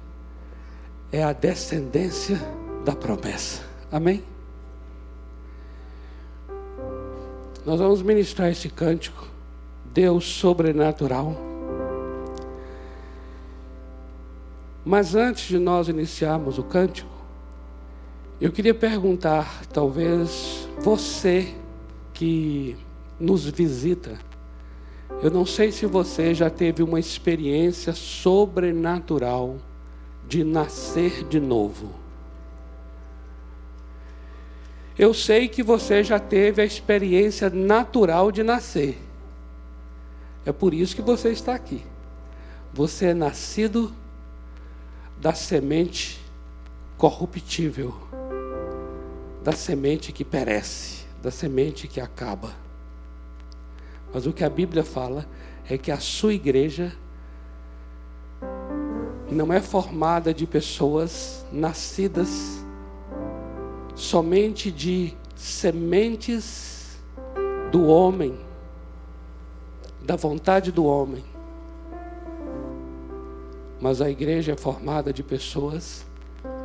[1.11, 2.39] é a descendência
[2.85, 3.62] da promessa.
[3.91, 4.22] Amém?
[7.64, 9.28] Nós vamos ministrar esse cântico.
[9.93, 11.37] Deus sobrenatural.
[14.85, 17.11] Mas antes de nós iniciarmos o cântico,
[18.41, 21.55] eu queria perguntar, talvez você
[22.12, 22.76] que
[23.23, 24.18] nos visita,
[25.23, 29.59] eu não sei se você já teve uma experiência sobrenatural
[30.27, 31.91] de nascer de novo.
[34.99, 38.99] Eu sei que você já teve a experiência natural de nascer.
[40.45, 41.83] É por isso que você está aqui.
[42.75, 43.95] Você é nascido
[45.20, 46.20] da semente
[46.99, 47.95] corruptível,
[49.45, 52.62] da semente que perece, da semente que acaba.
[54.13, 55.27] Mas o que a Bíblia fala
[55.69, 56.93] é que a sua igreja
[59.31, 62.63] não é formada de pessoas nascidas
[63.95, 67.01] somente de sementes
[67.71, 68.39] do homem
[70.05, 71.25] da vontade do homem.
[73.81, 76.05] Mas a igreja é formada de pessoas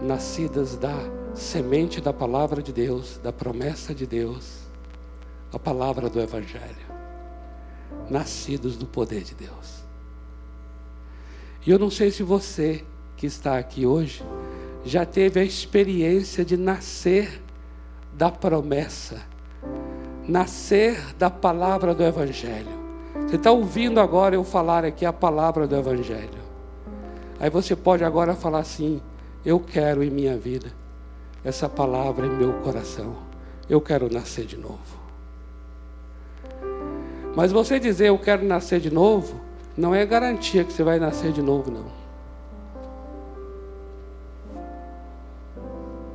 [0.01, 0.95] nascidas da
[1.33, 4.61] semente da palavra de Deus, da promessa de Deus,
[5.51, 6.96] a palavra do Evangelho.
[8.09, 9.83] Nascidos do poder de Deus.
[11.65, 12.83] E eu não sei se você
[13.15, 14.23] que está aqui hoje
[14.85, 17.41] já teve a experiência de nascer
[18.13, 19.21] da promessa,
[20.25, 22.77] nascer da palavra do Evangelho.
[23.27, 26.47] Você está ouvindo agora eu falar aqui a palavra do Evangelho.
[27.39, 29.01] Aí você pode agora falar assim:
[29.43, 30.71] Eu quero em minha vida
[31.43, 33.15] essa palavra em meu coração.
[33.69, 35.06] Eu quero nascer de novo.
[37.37, 39.39] Mas você dizer eu quero nascer de novo,
[39.77, 41.85] não é garantia que você vai nascer de novo, não.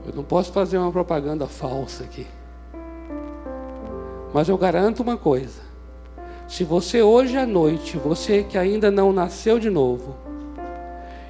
[0.04, 2.26] Eu não posso fazer uma propaganda falsa aqui.
[4.34, 5.62] Mas eu garanto uma coisa
[6.48, 10.16] se você hoje à noite, você que ainda não nasceu de novo,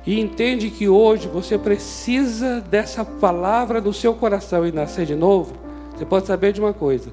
[0.07, 5.53] e entende que hoje você precisa dessa palavra do seu coração e nascer de novo,
[5.95, 7.13] você pode saber de uma coisa.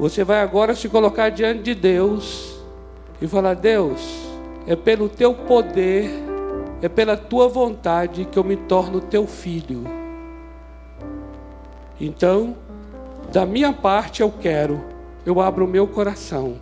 [0.00, 2.58] Você vai agora se colocar diante de Deus
[3.20, 4.00] e falar: Deus,
[4.66, 6.10] é pelo teu poder,
[6.80, 9.84] é pela tua vontade que eu me torno teu filho.
[12.00, 12.56] Então,
[13.30, 14.80] da minha parte eu quero
[15.26, 16.56] eu abro o meu coração.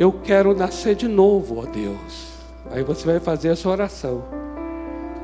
[0.00, 2.32] Eu quero nascer de novo, ó Deus.
[2.70, 4.24] Aí você vai fazer essa oração.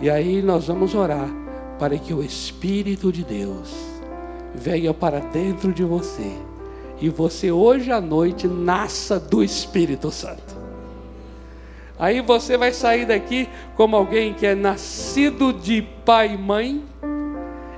[0.02, 1.30] E aí nós vamos orar
[1.78, 3.74] para que o Espírito de Deus
[4.54, 6.30] venha para dentro de você
[7.00, 10.56] e você hoje à noite nasça do Espírito Santo.
[11.98, 16.84] Aí você vai sair daqui como alguém que é nascido de pai e mãe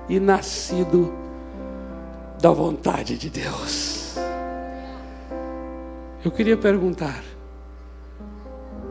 [0.09, 1.15] e nascido
[2.41, 4.17] da vontade de Deus.
[6.23, 7.23] Eu queria perguntar: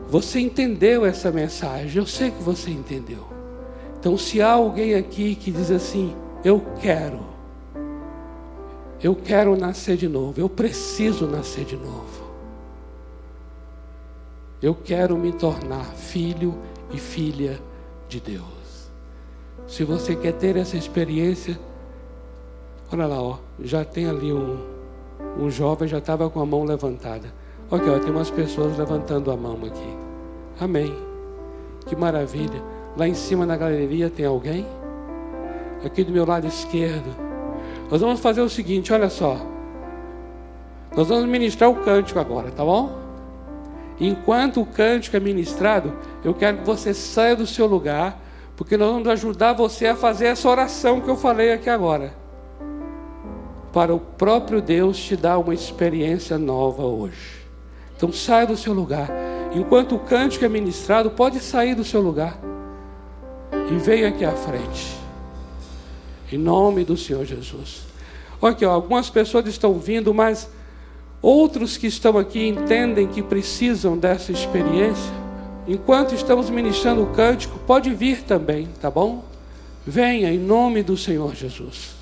[0.08, 1.96] você entendeu essa mensagem?
[1.96, 3.24] Eu sei que você entendeu.
[3.98, 7.20] Então, se há alguém aqui que diz assim: Eu quero,
[9.02, 12.30] eu quero nascer de novo, eu preciso nascer de novo.
[14.62, 16.54] Eu quero me tornar filho
[16.92, 17.58] e filha
[18.08, 18.90] de Deus.
[19.66, 21.58] Se você quer ter essa experiência,
[22.92, 24.58] olha lá, ó, já tem ali um,
[25.38, 27.32] um jovem, já estava com a mão levantada.
[27.70, 29.96] Ok, ó, tem umas pessoas levantando a mão aqui.
[30.60, 30.94] Amém.
[31.86, 32.62] Que maravilha.
[32.96, 34.66] Lá em cima na galeria tem alguém?
[35.84, 37.29] Aqui do meu lado esquerdo.
[37.90, 39.36] Nós vamos fazer o seguinte, olha só.
[40.96, 42.98] Nós vamos ministrar o cântico agora, tá bom?
[44.00, 45.92] Enquanto o cântico é ministrado,
[46.24, 48.18] eu quero que você saia do seu lugar,
[48.56, 52.14] porque nós vamos ajudar você a fazer essa oração que eu falei aqui agora.
[53.72, 57.40] Para o próprio Deus te dar uma experiência nova hoje.
[57.96, 59.08] Então saia do seu lugar.
[59.52, 62.38] Enquanto o cântico é ministrado, pode sair do seu lugar.
[63.70, 64.99] E venha aqui à frente.
[66.32, 67.82] Em nome do Senhor Jesus.
[68.40, 70.48] Olha aqui, algumas pessoas estão vindo, mas
[71.20, 75.12] outros que estão aqui entendem que precisam dessa experiência.
[75.68, 79.24] Enquanto estamos ministrando o cântico, pode vir também, tá bom?
[79.86, 81.99] Venha em nome do Senhor Jesus.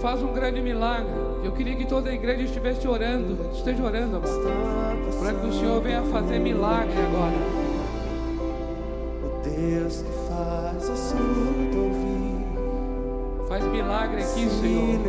[0.00, 1.12] Faz um grande milagre.
[1.44, 5.80] Eu queria que toda a igreja estivesse orando, esteja orando, amado, para que o Senhor
[5.80, 7.36] venha fazer milagre agora.
[9.22, 13.48] O Deus que faz o surdo ouvir.
[13.48, 15.00] Faz milagre aqui, Senhor.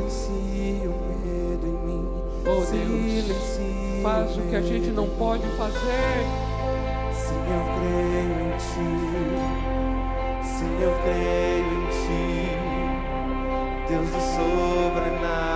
[2.44, 3.60] Oh Deus,
[4.04, 6.26] faz o que a gente não pode fazer.
[7.14, 8.90] Se eu creio em Ti,
[10.48, 11.81] se eu creio em Ti.
[13.92, 15.52] Deus do sobrenatural.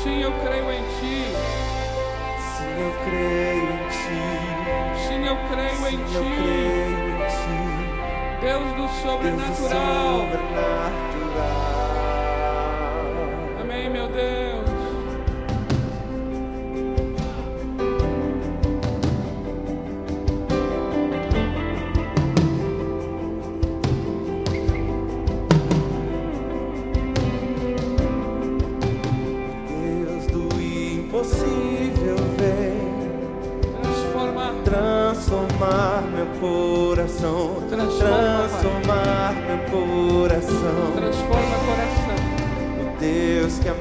[0.00, 1.24] Sim, eu creio em Ti.
[2.38, 4.22] Sim, eu creio em Ti.
[5.08, 6.30] Sim, eu creio Sim, em eu Ti.
[6.36, 7.58] creio em Ti.
[8.40, 9.40] Deus do sobrenatural.
[9.40, 9.66] Deus do
[10.28, 11.69] sobrenatural.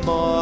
[0.10, 0.39] Deus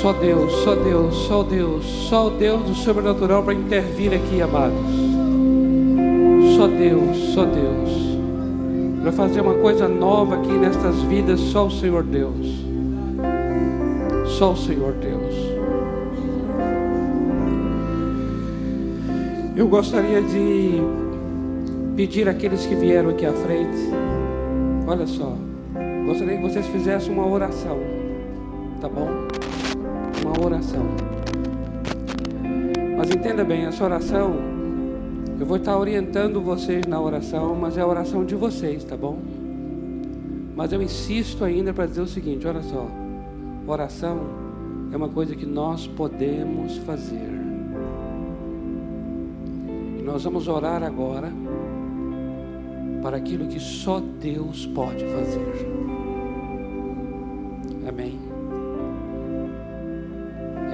[0.00, 4.78] Só Deus, só Deus, só Deus, só o Deus do sobrenatural para intervir aqui, amados.
[6.56, 8.18] Só Deus, só Deus.
[9.02, 12.46] Para fazer uma coisa nova aqui nestas vidas, só o Senhor Deus.
[14.38, 15.34] Só o Senhor Deus.
[19.56, 20.80] Eu gostaria de
[21.96, 23.90] pedir àqueles que vieram aqui à frente,
[24.86, 25.36] olha só,
[26.06, 27.97] gostaria que vocês fizessem uma oração,
[33.38, 34.34] entenda bem, essa oração,
[35.38, 39.16] eu vou estar orientando vocês na oração, mas é a oração de vocês, tá bom?
[40.56, 42.88] Mas eu insisto ainda para dizer o seguinte: olha só,
[43.64, 44.18] oração
[44.92, 47.30] é uma coisa que nós podemos fazer.
[50.04, 51.30] Nós vamos orar agora
[53.02, 55.68] para aquilo que só Deus pode fazer.
[57.86, 58.18] Amém.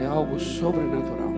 [0.02, 1.33] É algo sobrenatural.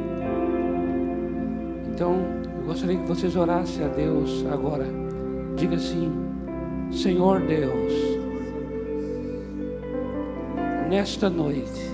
[1.97, 2.15] Então,
[2.61, 4.85] eu gostaria que vocês orassem a Deus agora.
[5.57, 6.13] Diga assim:
[6.93, 7.91] Senhor Deus,
[10.91, 11.91] nesta noite,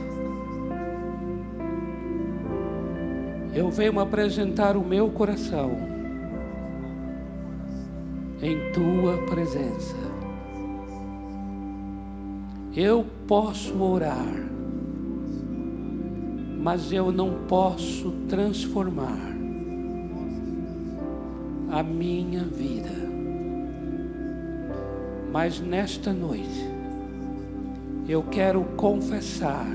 [3.55, 5.71] eu venho apresentar o meu coração
[8.43, 9.95] em tua presença.
[12.75, 14.35] Eu posso orar,
[16.61, 19.32] mas eu não posso transformar
[21.73, 22.91] a minha vida.
[25.33, 26.68] Mas nesta noite,
[28.07, 29.66] eu quero confessar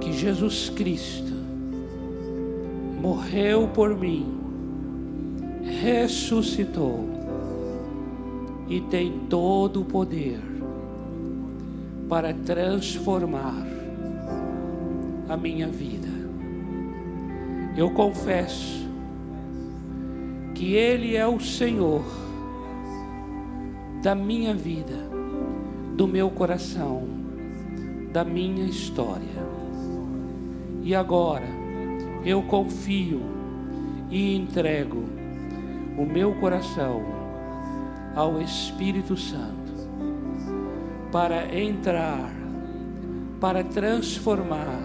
[0.00, 1.34] que Jesus Cristo
[3.02, 4.26] morreu por mim,
[5.82, 7.04] ressuscitou
[8.68, 10.40] e tem todo o poder
[12.08, 13.66] para transformar
[15.28, 16.08] a minha vida.
[17.76, 18.85] Eu confesso
[20.56, 22.02] que Ele é o Senhor
[24.02, 24.96] da minha vida,
[25.94, 27.06] do meu coração,
[28.10, 29.44] da minha história.
[30.82, 31.46] E agora
[32.24, 33.20] eu confio
[34.10, 35.04] e entrego
[35.98, 37.02] o meu coração
[38.14, 39.72] ao Espírito Santo
[41.12, 42.30] para entrar,
[43.38, 44.80] para transformar,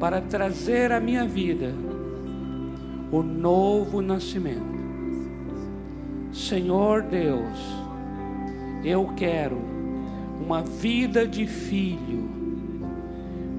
[0.00, 1.91] para trazer à minha vida
[3.12, 4.82] o novo nascimento.
[6.32, 7.58] Senhor Deus,
[8.82, 9.58] eu quero
[10.40, 12.30] uma vida de filho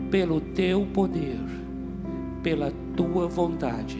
[0.09, 1.39] pelo teu poder,
[2.41, 3.99] pela tua vontade,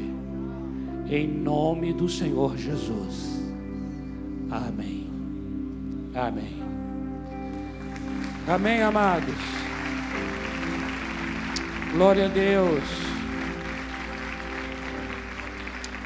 [1.07, 3.39] em nome do Senhor Jesus.
[4.49, 5.07] Amém.
[6.15, 6.63] Amém.
[8.47, 9.35] Amém, amados.
[11.93, 13.12] Glória a Deus.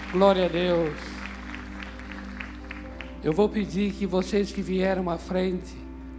[0.10, 0.96] Glória a Deus.
[3.22, 5.76] Eu vou pedir que vocês que vieram à frente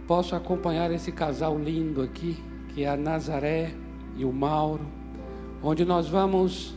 [0.07, 2.37] possam acompanhar esse casal lindo aqui,
[2.67, 3.73] que é a Nazaré
[4.15, 4.85] e o Mauro,
[5.63, 6.75] onde nós vamos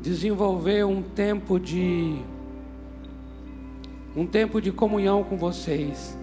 [0.00, 2.16] desenvolver um tempo de
[4.16, 6.16] um tempo de comunhão com vocês.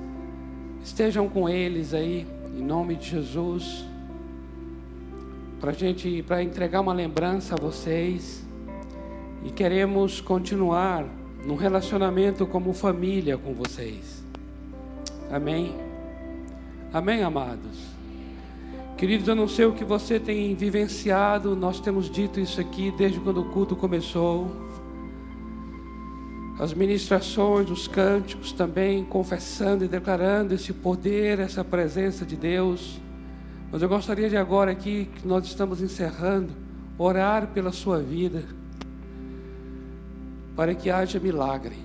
[0.83, 2.25] Estejam com eles aí,
[2.57, 3.85] em nome de Jesus,
[5.59, 8.48] para gente, para entregar uma lembrança a vocês.
[9.43, 11.05] E queremos continuar
[11.45, 14.23] num relacionamento como família com vocês.
[15.31, 15.75] Amém.
[16.93, 17.99] Amém, amados.
[18.97, 23.19] Queridos, eu não sei o que você tem vivenciado, nós temos dito isso aqui desde
[23.19, 24.51] quando o culto começou.
[26.59, 32.99] As ministrações, os cânticos também, confessando e declarando esse poder, essa presença de Deus.
[33.71, 36.49] Mas eu gostaria de agora aqui, que nós estamos encerrando,
[36.97, 38.58] orar pela sua vida
[40.59, 41.77] para que haja milagre.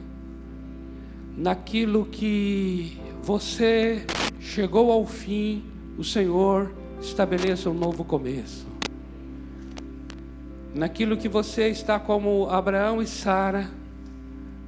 [1.37, 4.05] Naquilo que você
[4.41, 5.63] chegou ao fim,
[5.97, 8.67] o Senhor estabeleça um novo começo.
[10.75, 13.71] Naquilo que você está como Abraão e Sara,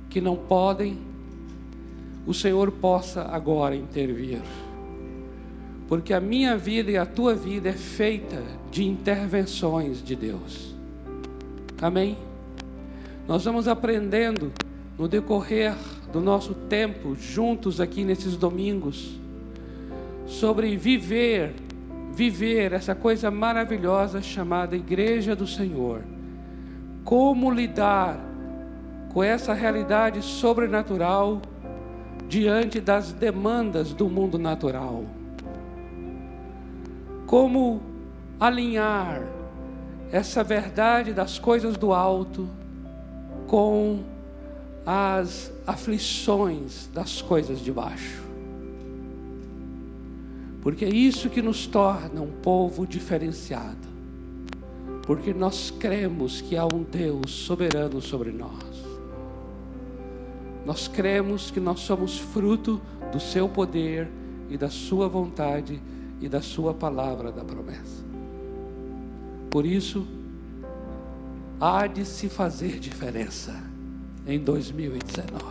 [0.09, 1.00] que não podem,
[2.24, 4.40] o Senhor possa agora intervir.
[5.88, 8.40] Porque a minha vida e a tua vida é feita
[8.70, 10.76] de intervenções de Deus.
[11.82, 12.26] Amém?
[13.29, 14.53] Nós vamos aprendendo
[14.97, 15.74] no decorrer
[16.12, 19.18] do nosso tempo juntos aqui nesses domingos
[20.27, 21.53] sobre viver,
[22.12, 26.03] viver essa coisa maravilhosa chamada Igreja do Senhor.
[27.05, 28.18] Como lidar
[29.12, 31.43] com essa realidade sobrenatural
[32.29, 35.05] diante das demandas do mundo natural.
[37.27, 37.83] Como
[38.39, 39.22] alinhar
[40.12, 42.49] essa verdade das coisas do alto
[43.47, 44.01] com
[44.84, 48.22] as aflições das coisas de baixo.
[50.62, 53.86] Porque é isso que nos torna um povo diferenciado.
[55.07, 58.64] Porque nós cremos que há um Deus soberano sobre nós.
[60.64, 62.80] Nós cremos que nós somos fruto
[63.12, 64.09] do seu poder
[64.51, 65.80] e da sua vontade
[66.20, 68.05] e da sua palavra da promessa.
[69.49, 70.05] Por isso,
[71.61, 73.54] há de se fazer diferença
[74.26, 75.44] em 2019.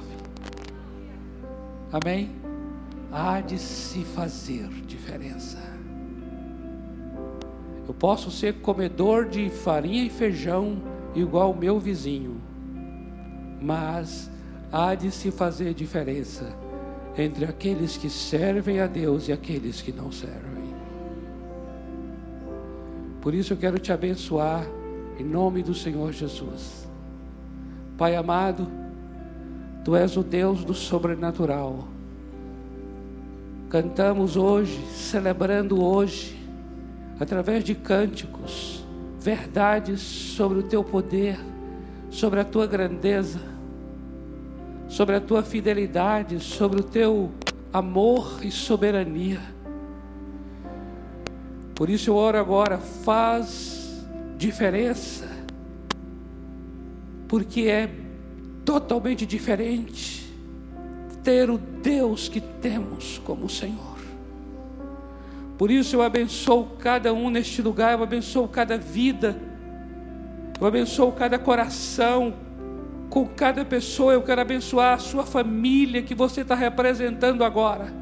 [1.92, 2.32] Amém?
[3.12, 5.58] Há de se fazer diferença.
[7.88, 10.78] Eu posso ser comedor de farinha e feijão
[11.16, 12.42] igual o meu vizinho,
[13.62, 14.30] mas
[14.72, 16.54] há de se fazer diferença
[17.18, 20.46] entre aqueles que servem a Deus e aqueles que não servem.
[23.22, 24.66] Por isso eu quero te abençoar
[25.20, 26.88] em nome do Senhor Jesus.
[27.98, 28.68] Pai amado,
[29.84, 31.88] Tu és o Deus do sobrenatural.
[33.70, 36.38] Cantamos hoje, celebrando hoje,
[37.20, 38.86] através de cânticos,
[39.20, 41.38] verdades sobre o Teu poder,
[42.10, 43.56] sobre a Tua grandeza
[44.88, 47.32] sobre a tua fidelidade, sobre o teu
[47.74, 49.42] amor e soberania.
[51.74, 53.85] Por isso eu oro agora, faz
[54.38, 55.28] diferença,
[57.28, 57.90] porque é
[58.64, 60.26] totalmente diferente
[61.24, 63.96] ter o Deus que temos como Senhor.
[65.58, 69.40] Por isso eu abençoo cada um neste lugar, eu abençoo cada vida,
[70.60, 72.34] eu abençoo cada coração,
[73.10, 74.14] com cada pessoa.
[74.14, 77.94] Eu quero abençoar a sua família que você está representando agora.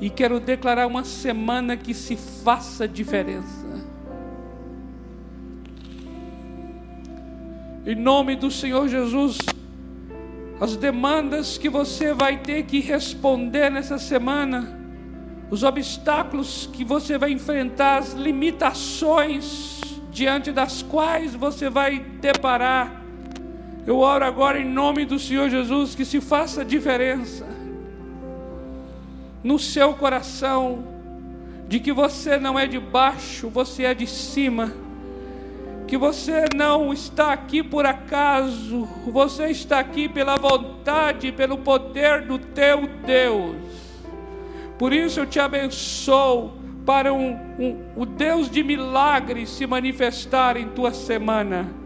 [0.00, 3.67] E quero declarar uma semana que se faça diferença.
[7.88, 9.38] Em nome do Senhor Jesus,
[10.60, 14.78] as demandas que você vai ter que responder nessa semana,
[15.50, 19.80] os obstáculos que você vai enfrentar, as limitações
[20.12, 23.02] diante das quais você vai deparar,
[23.86, 27.46] eu oro agora em nome do Senhor Jesus que se faça diferença
[29.42, 30.84] no seu coração,
[31.66, 34.74] de que você não é de baixo, você é de cima,
[35.88, 42.38] que você não está aqui por acaso, você está aqui pela vontade, pelo poder do
[42.38, 43.56] teu Deus.
[44.78, 46.52] Por isso eu te abençoo
[46.86, 51.78] para um, um, o Deus de milagres se manifestar em tua semana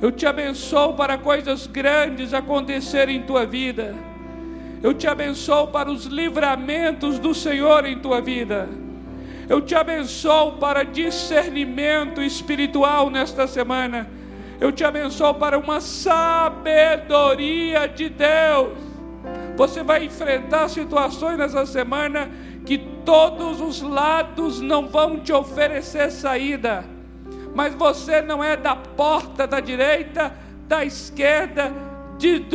[0.00, 3.96] eu te abençoo para coisas grandes acontecerem em tua vida.
[4.80, 8.68] Eu te abençoo para os livramentos do Senhor em tua vida.
[9.48, 14.08] Eu te abençoo para discernimento espiritual nesta semana.
[14.60, 18.76] Eu te abençoo para uma sabedoria de Deus.
[19.56, 22.28] Você vai enfrentar situações nessa semana
[22.66, 26.98] que todos os lados não vão te oferecer saída
[27.58, 30.32] mas você não é da porta da direita,
[30.68, 31.72] da esquerda,
[32.16, 32.46] de,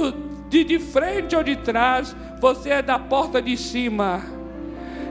[0.49, 4.21] de, de frente ou de trás, você é da porta de cima.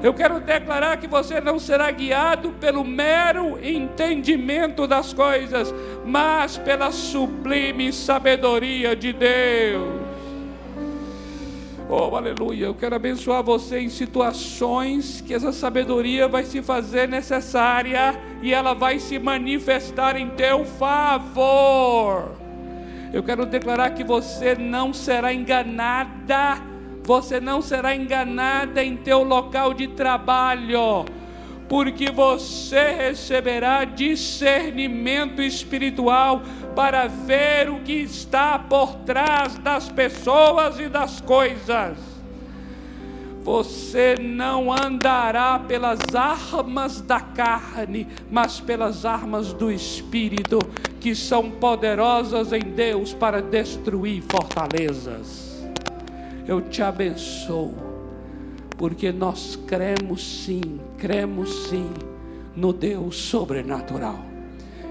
[0.03, 5.72] Eu quero declarar que você não será guiado pelo mero entendimento das coisas,
[6.05, 10.03] mas pela sublime sabedoria de Deus.
[11.88, 12.66] Oh, aleluia.
[12.66, 18.74] Eu quero abençoar você em situações que essa sabedoria vai se fazer necessária e ela
[18.74, 22.32] vai se manifestar em teu favor.
[23.12, 26.71] Eu quero declarar que você não será enganada,
[27.05, 31.05] você não será enganada em teu local de trabalho
[31.72, 36.42] porque você receberá discernimento espiritual
[36.76, 41.96] para ver o que está por trás das pessoas e das coisas.
[43.42, 50.59] Você não andará pelas armas da carne, mas pelas armas do Espírito,
[51.00, 55.51] que são poderosas em Deus para destruir fortalezas.
[56.47, 57.74] Eu te abençoo
[58.76, 61.88] porque nós cremos sim, cremos sim
[62.57, 64.24] no Deus sobrenatural.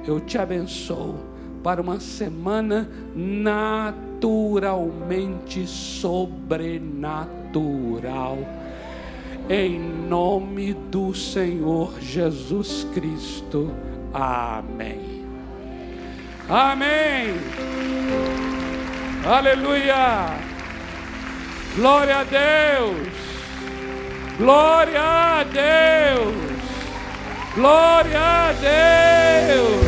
[0.08, 1.16] Eu te abençoo
[1.64, 8.38] para uma semana naturalmente sobrenatural.
[9.50, 13.72] Em nome do Senhor Jesus Cristo.
[14.14, 15.26] Amém.
[16.48, 17.34] Amém.
[19.26, 20.51] Aleluia.
[21.76, 23.08] Glória a Deus.
[24.38, 26.52] Glória a Deus.
[27.56, 29.82] Glória a Deus.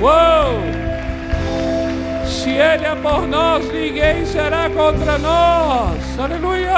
[0.00, 0.62] Uou!
[2.26, 6.18] Se Ele é por nós, ninguém será contra nós.
[6.18, 6.72] Aleluia!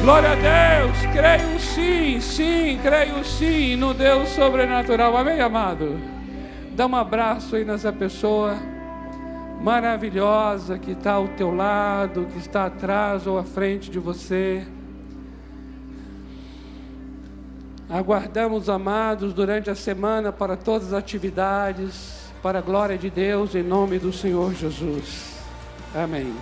[0.00, 0.96] Glória a Deus.
[1.12, 5.16] Creio sim, sim, creio sim no Deus sobrenatural.
[5.16, 6.00] Amém, amado?
[6.76, 8.56] Dá um abraço aí nessa pessoa
[9.60, 14.66] maravilhosa que está ao teu lado, que está atrás ou à frente de você.
[17.88, 23.62] Aguardamos, amados, durante a semana para todas as atividades, para a glória de Deus, em
[23.62, 25.38] nome do Senhor Jesus.
[25.94, 26.32] Amém.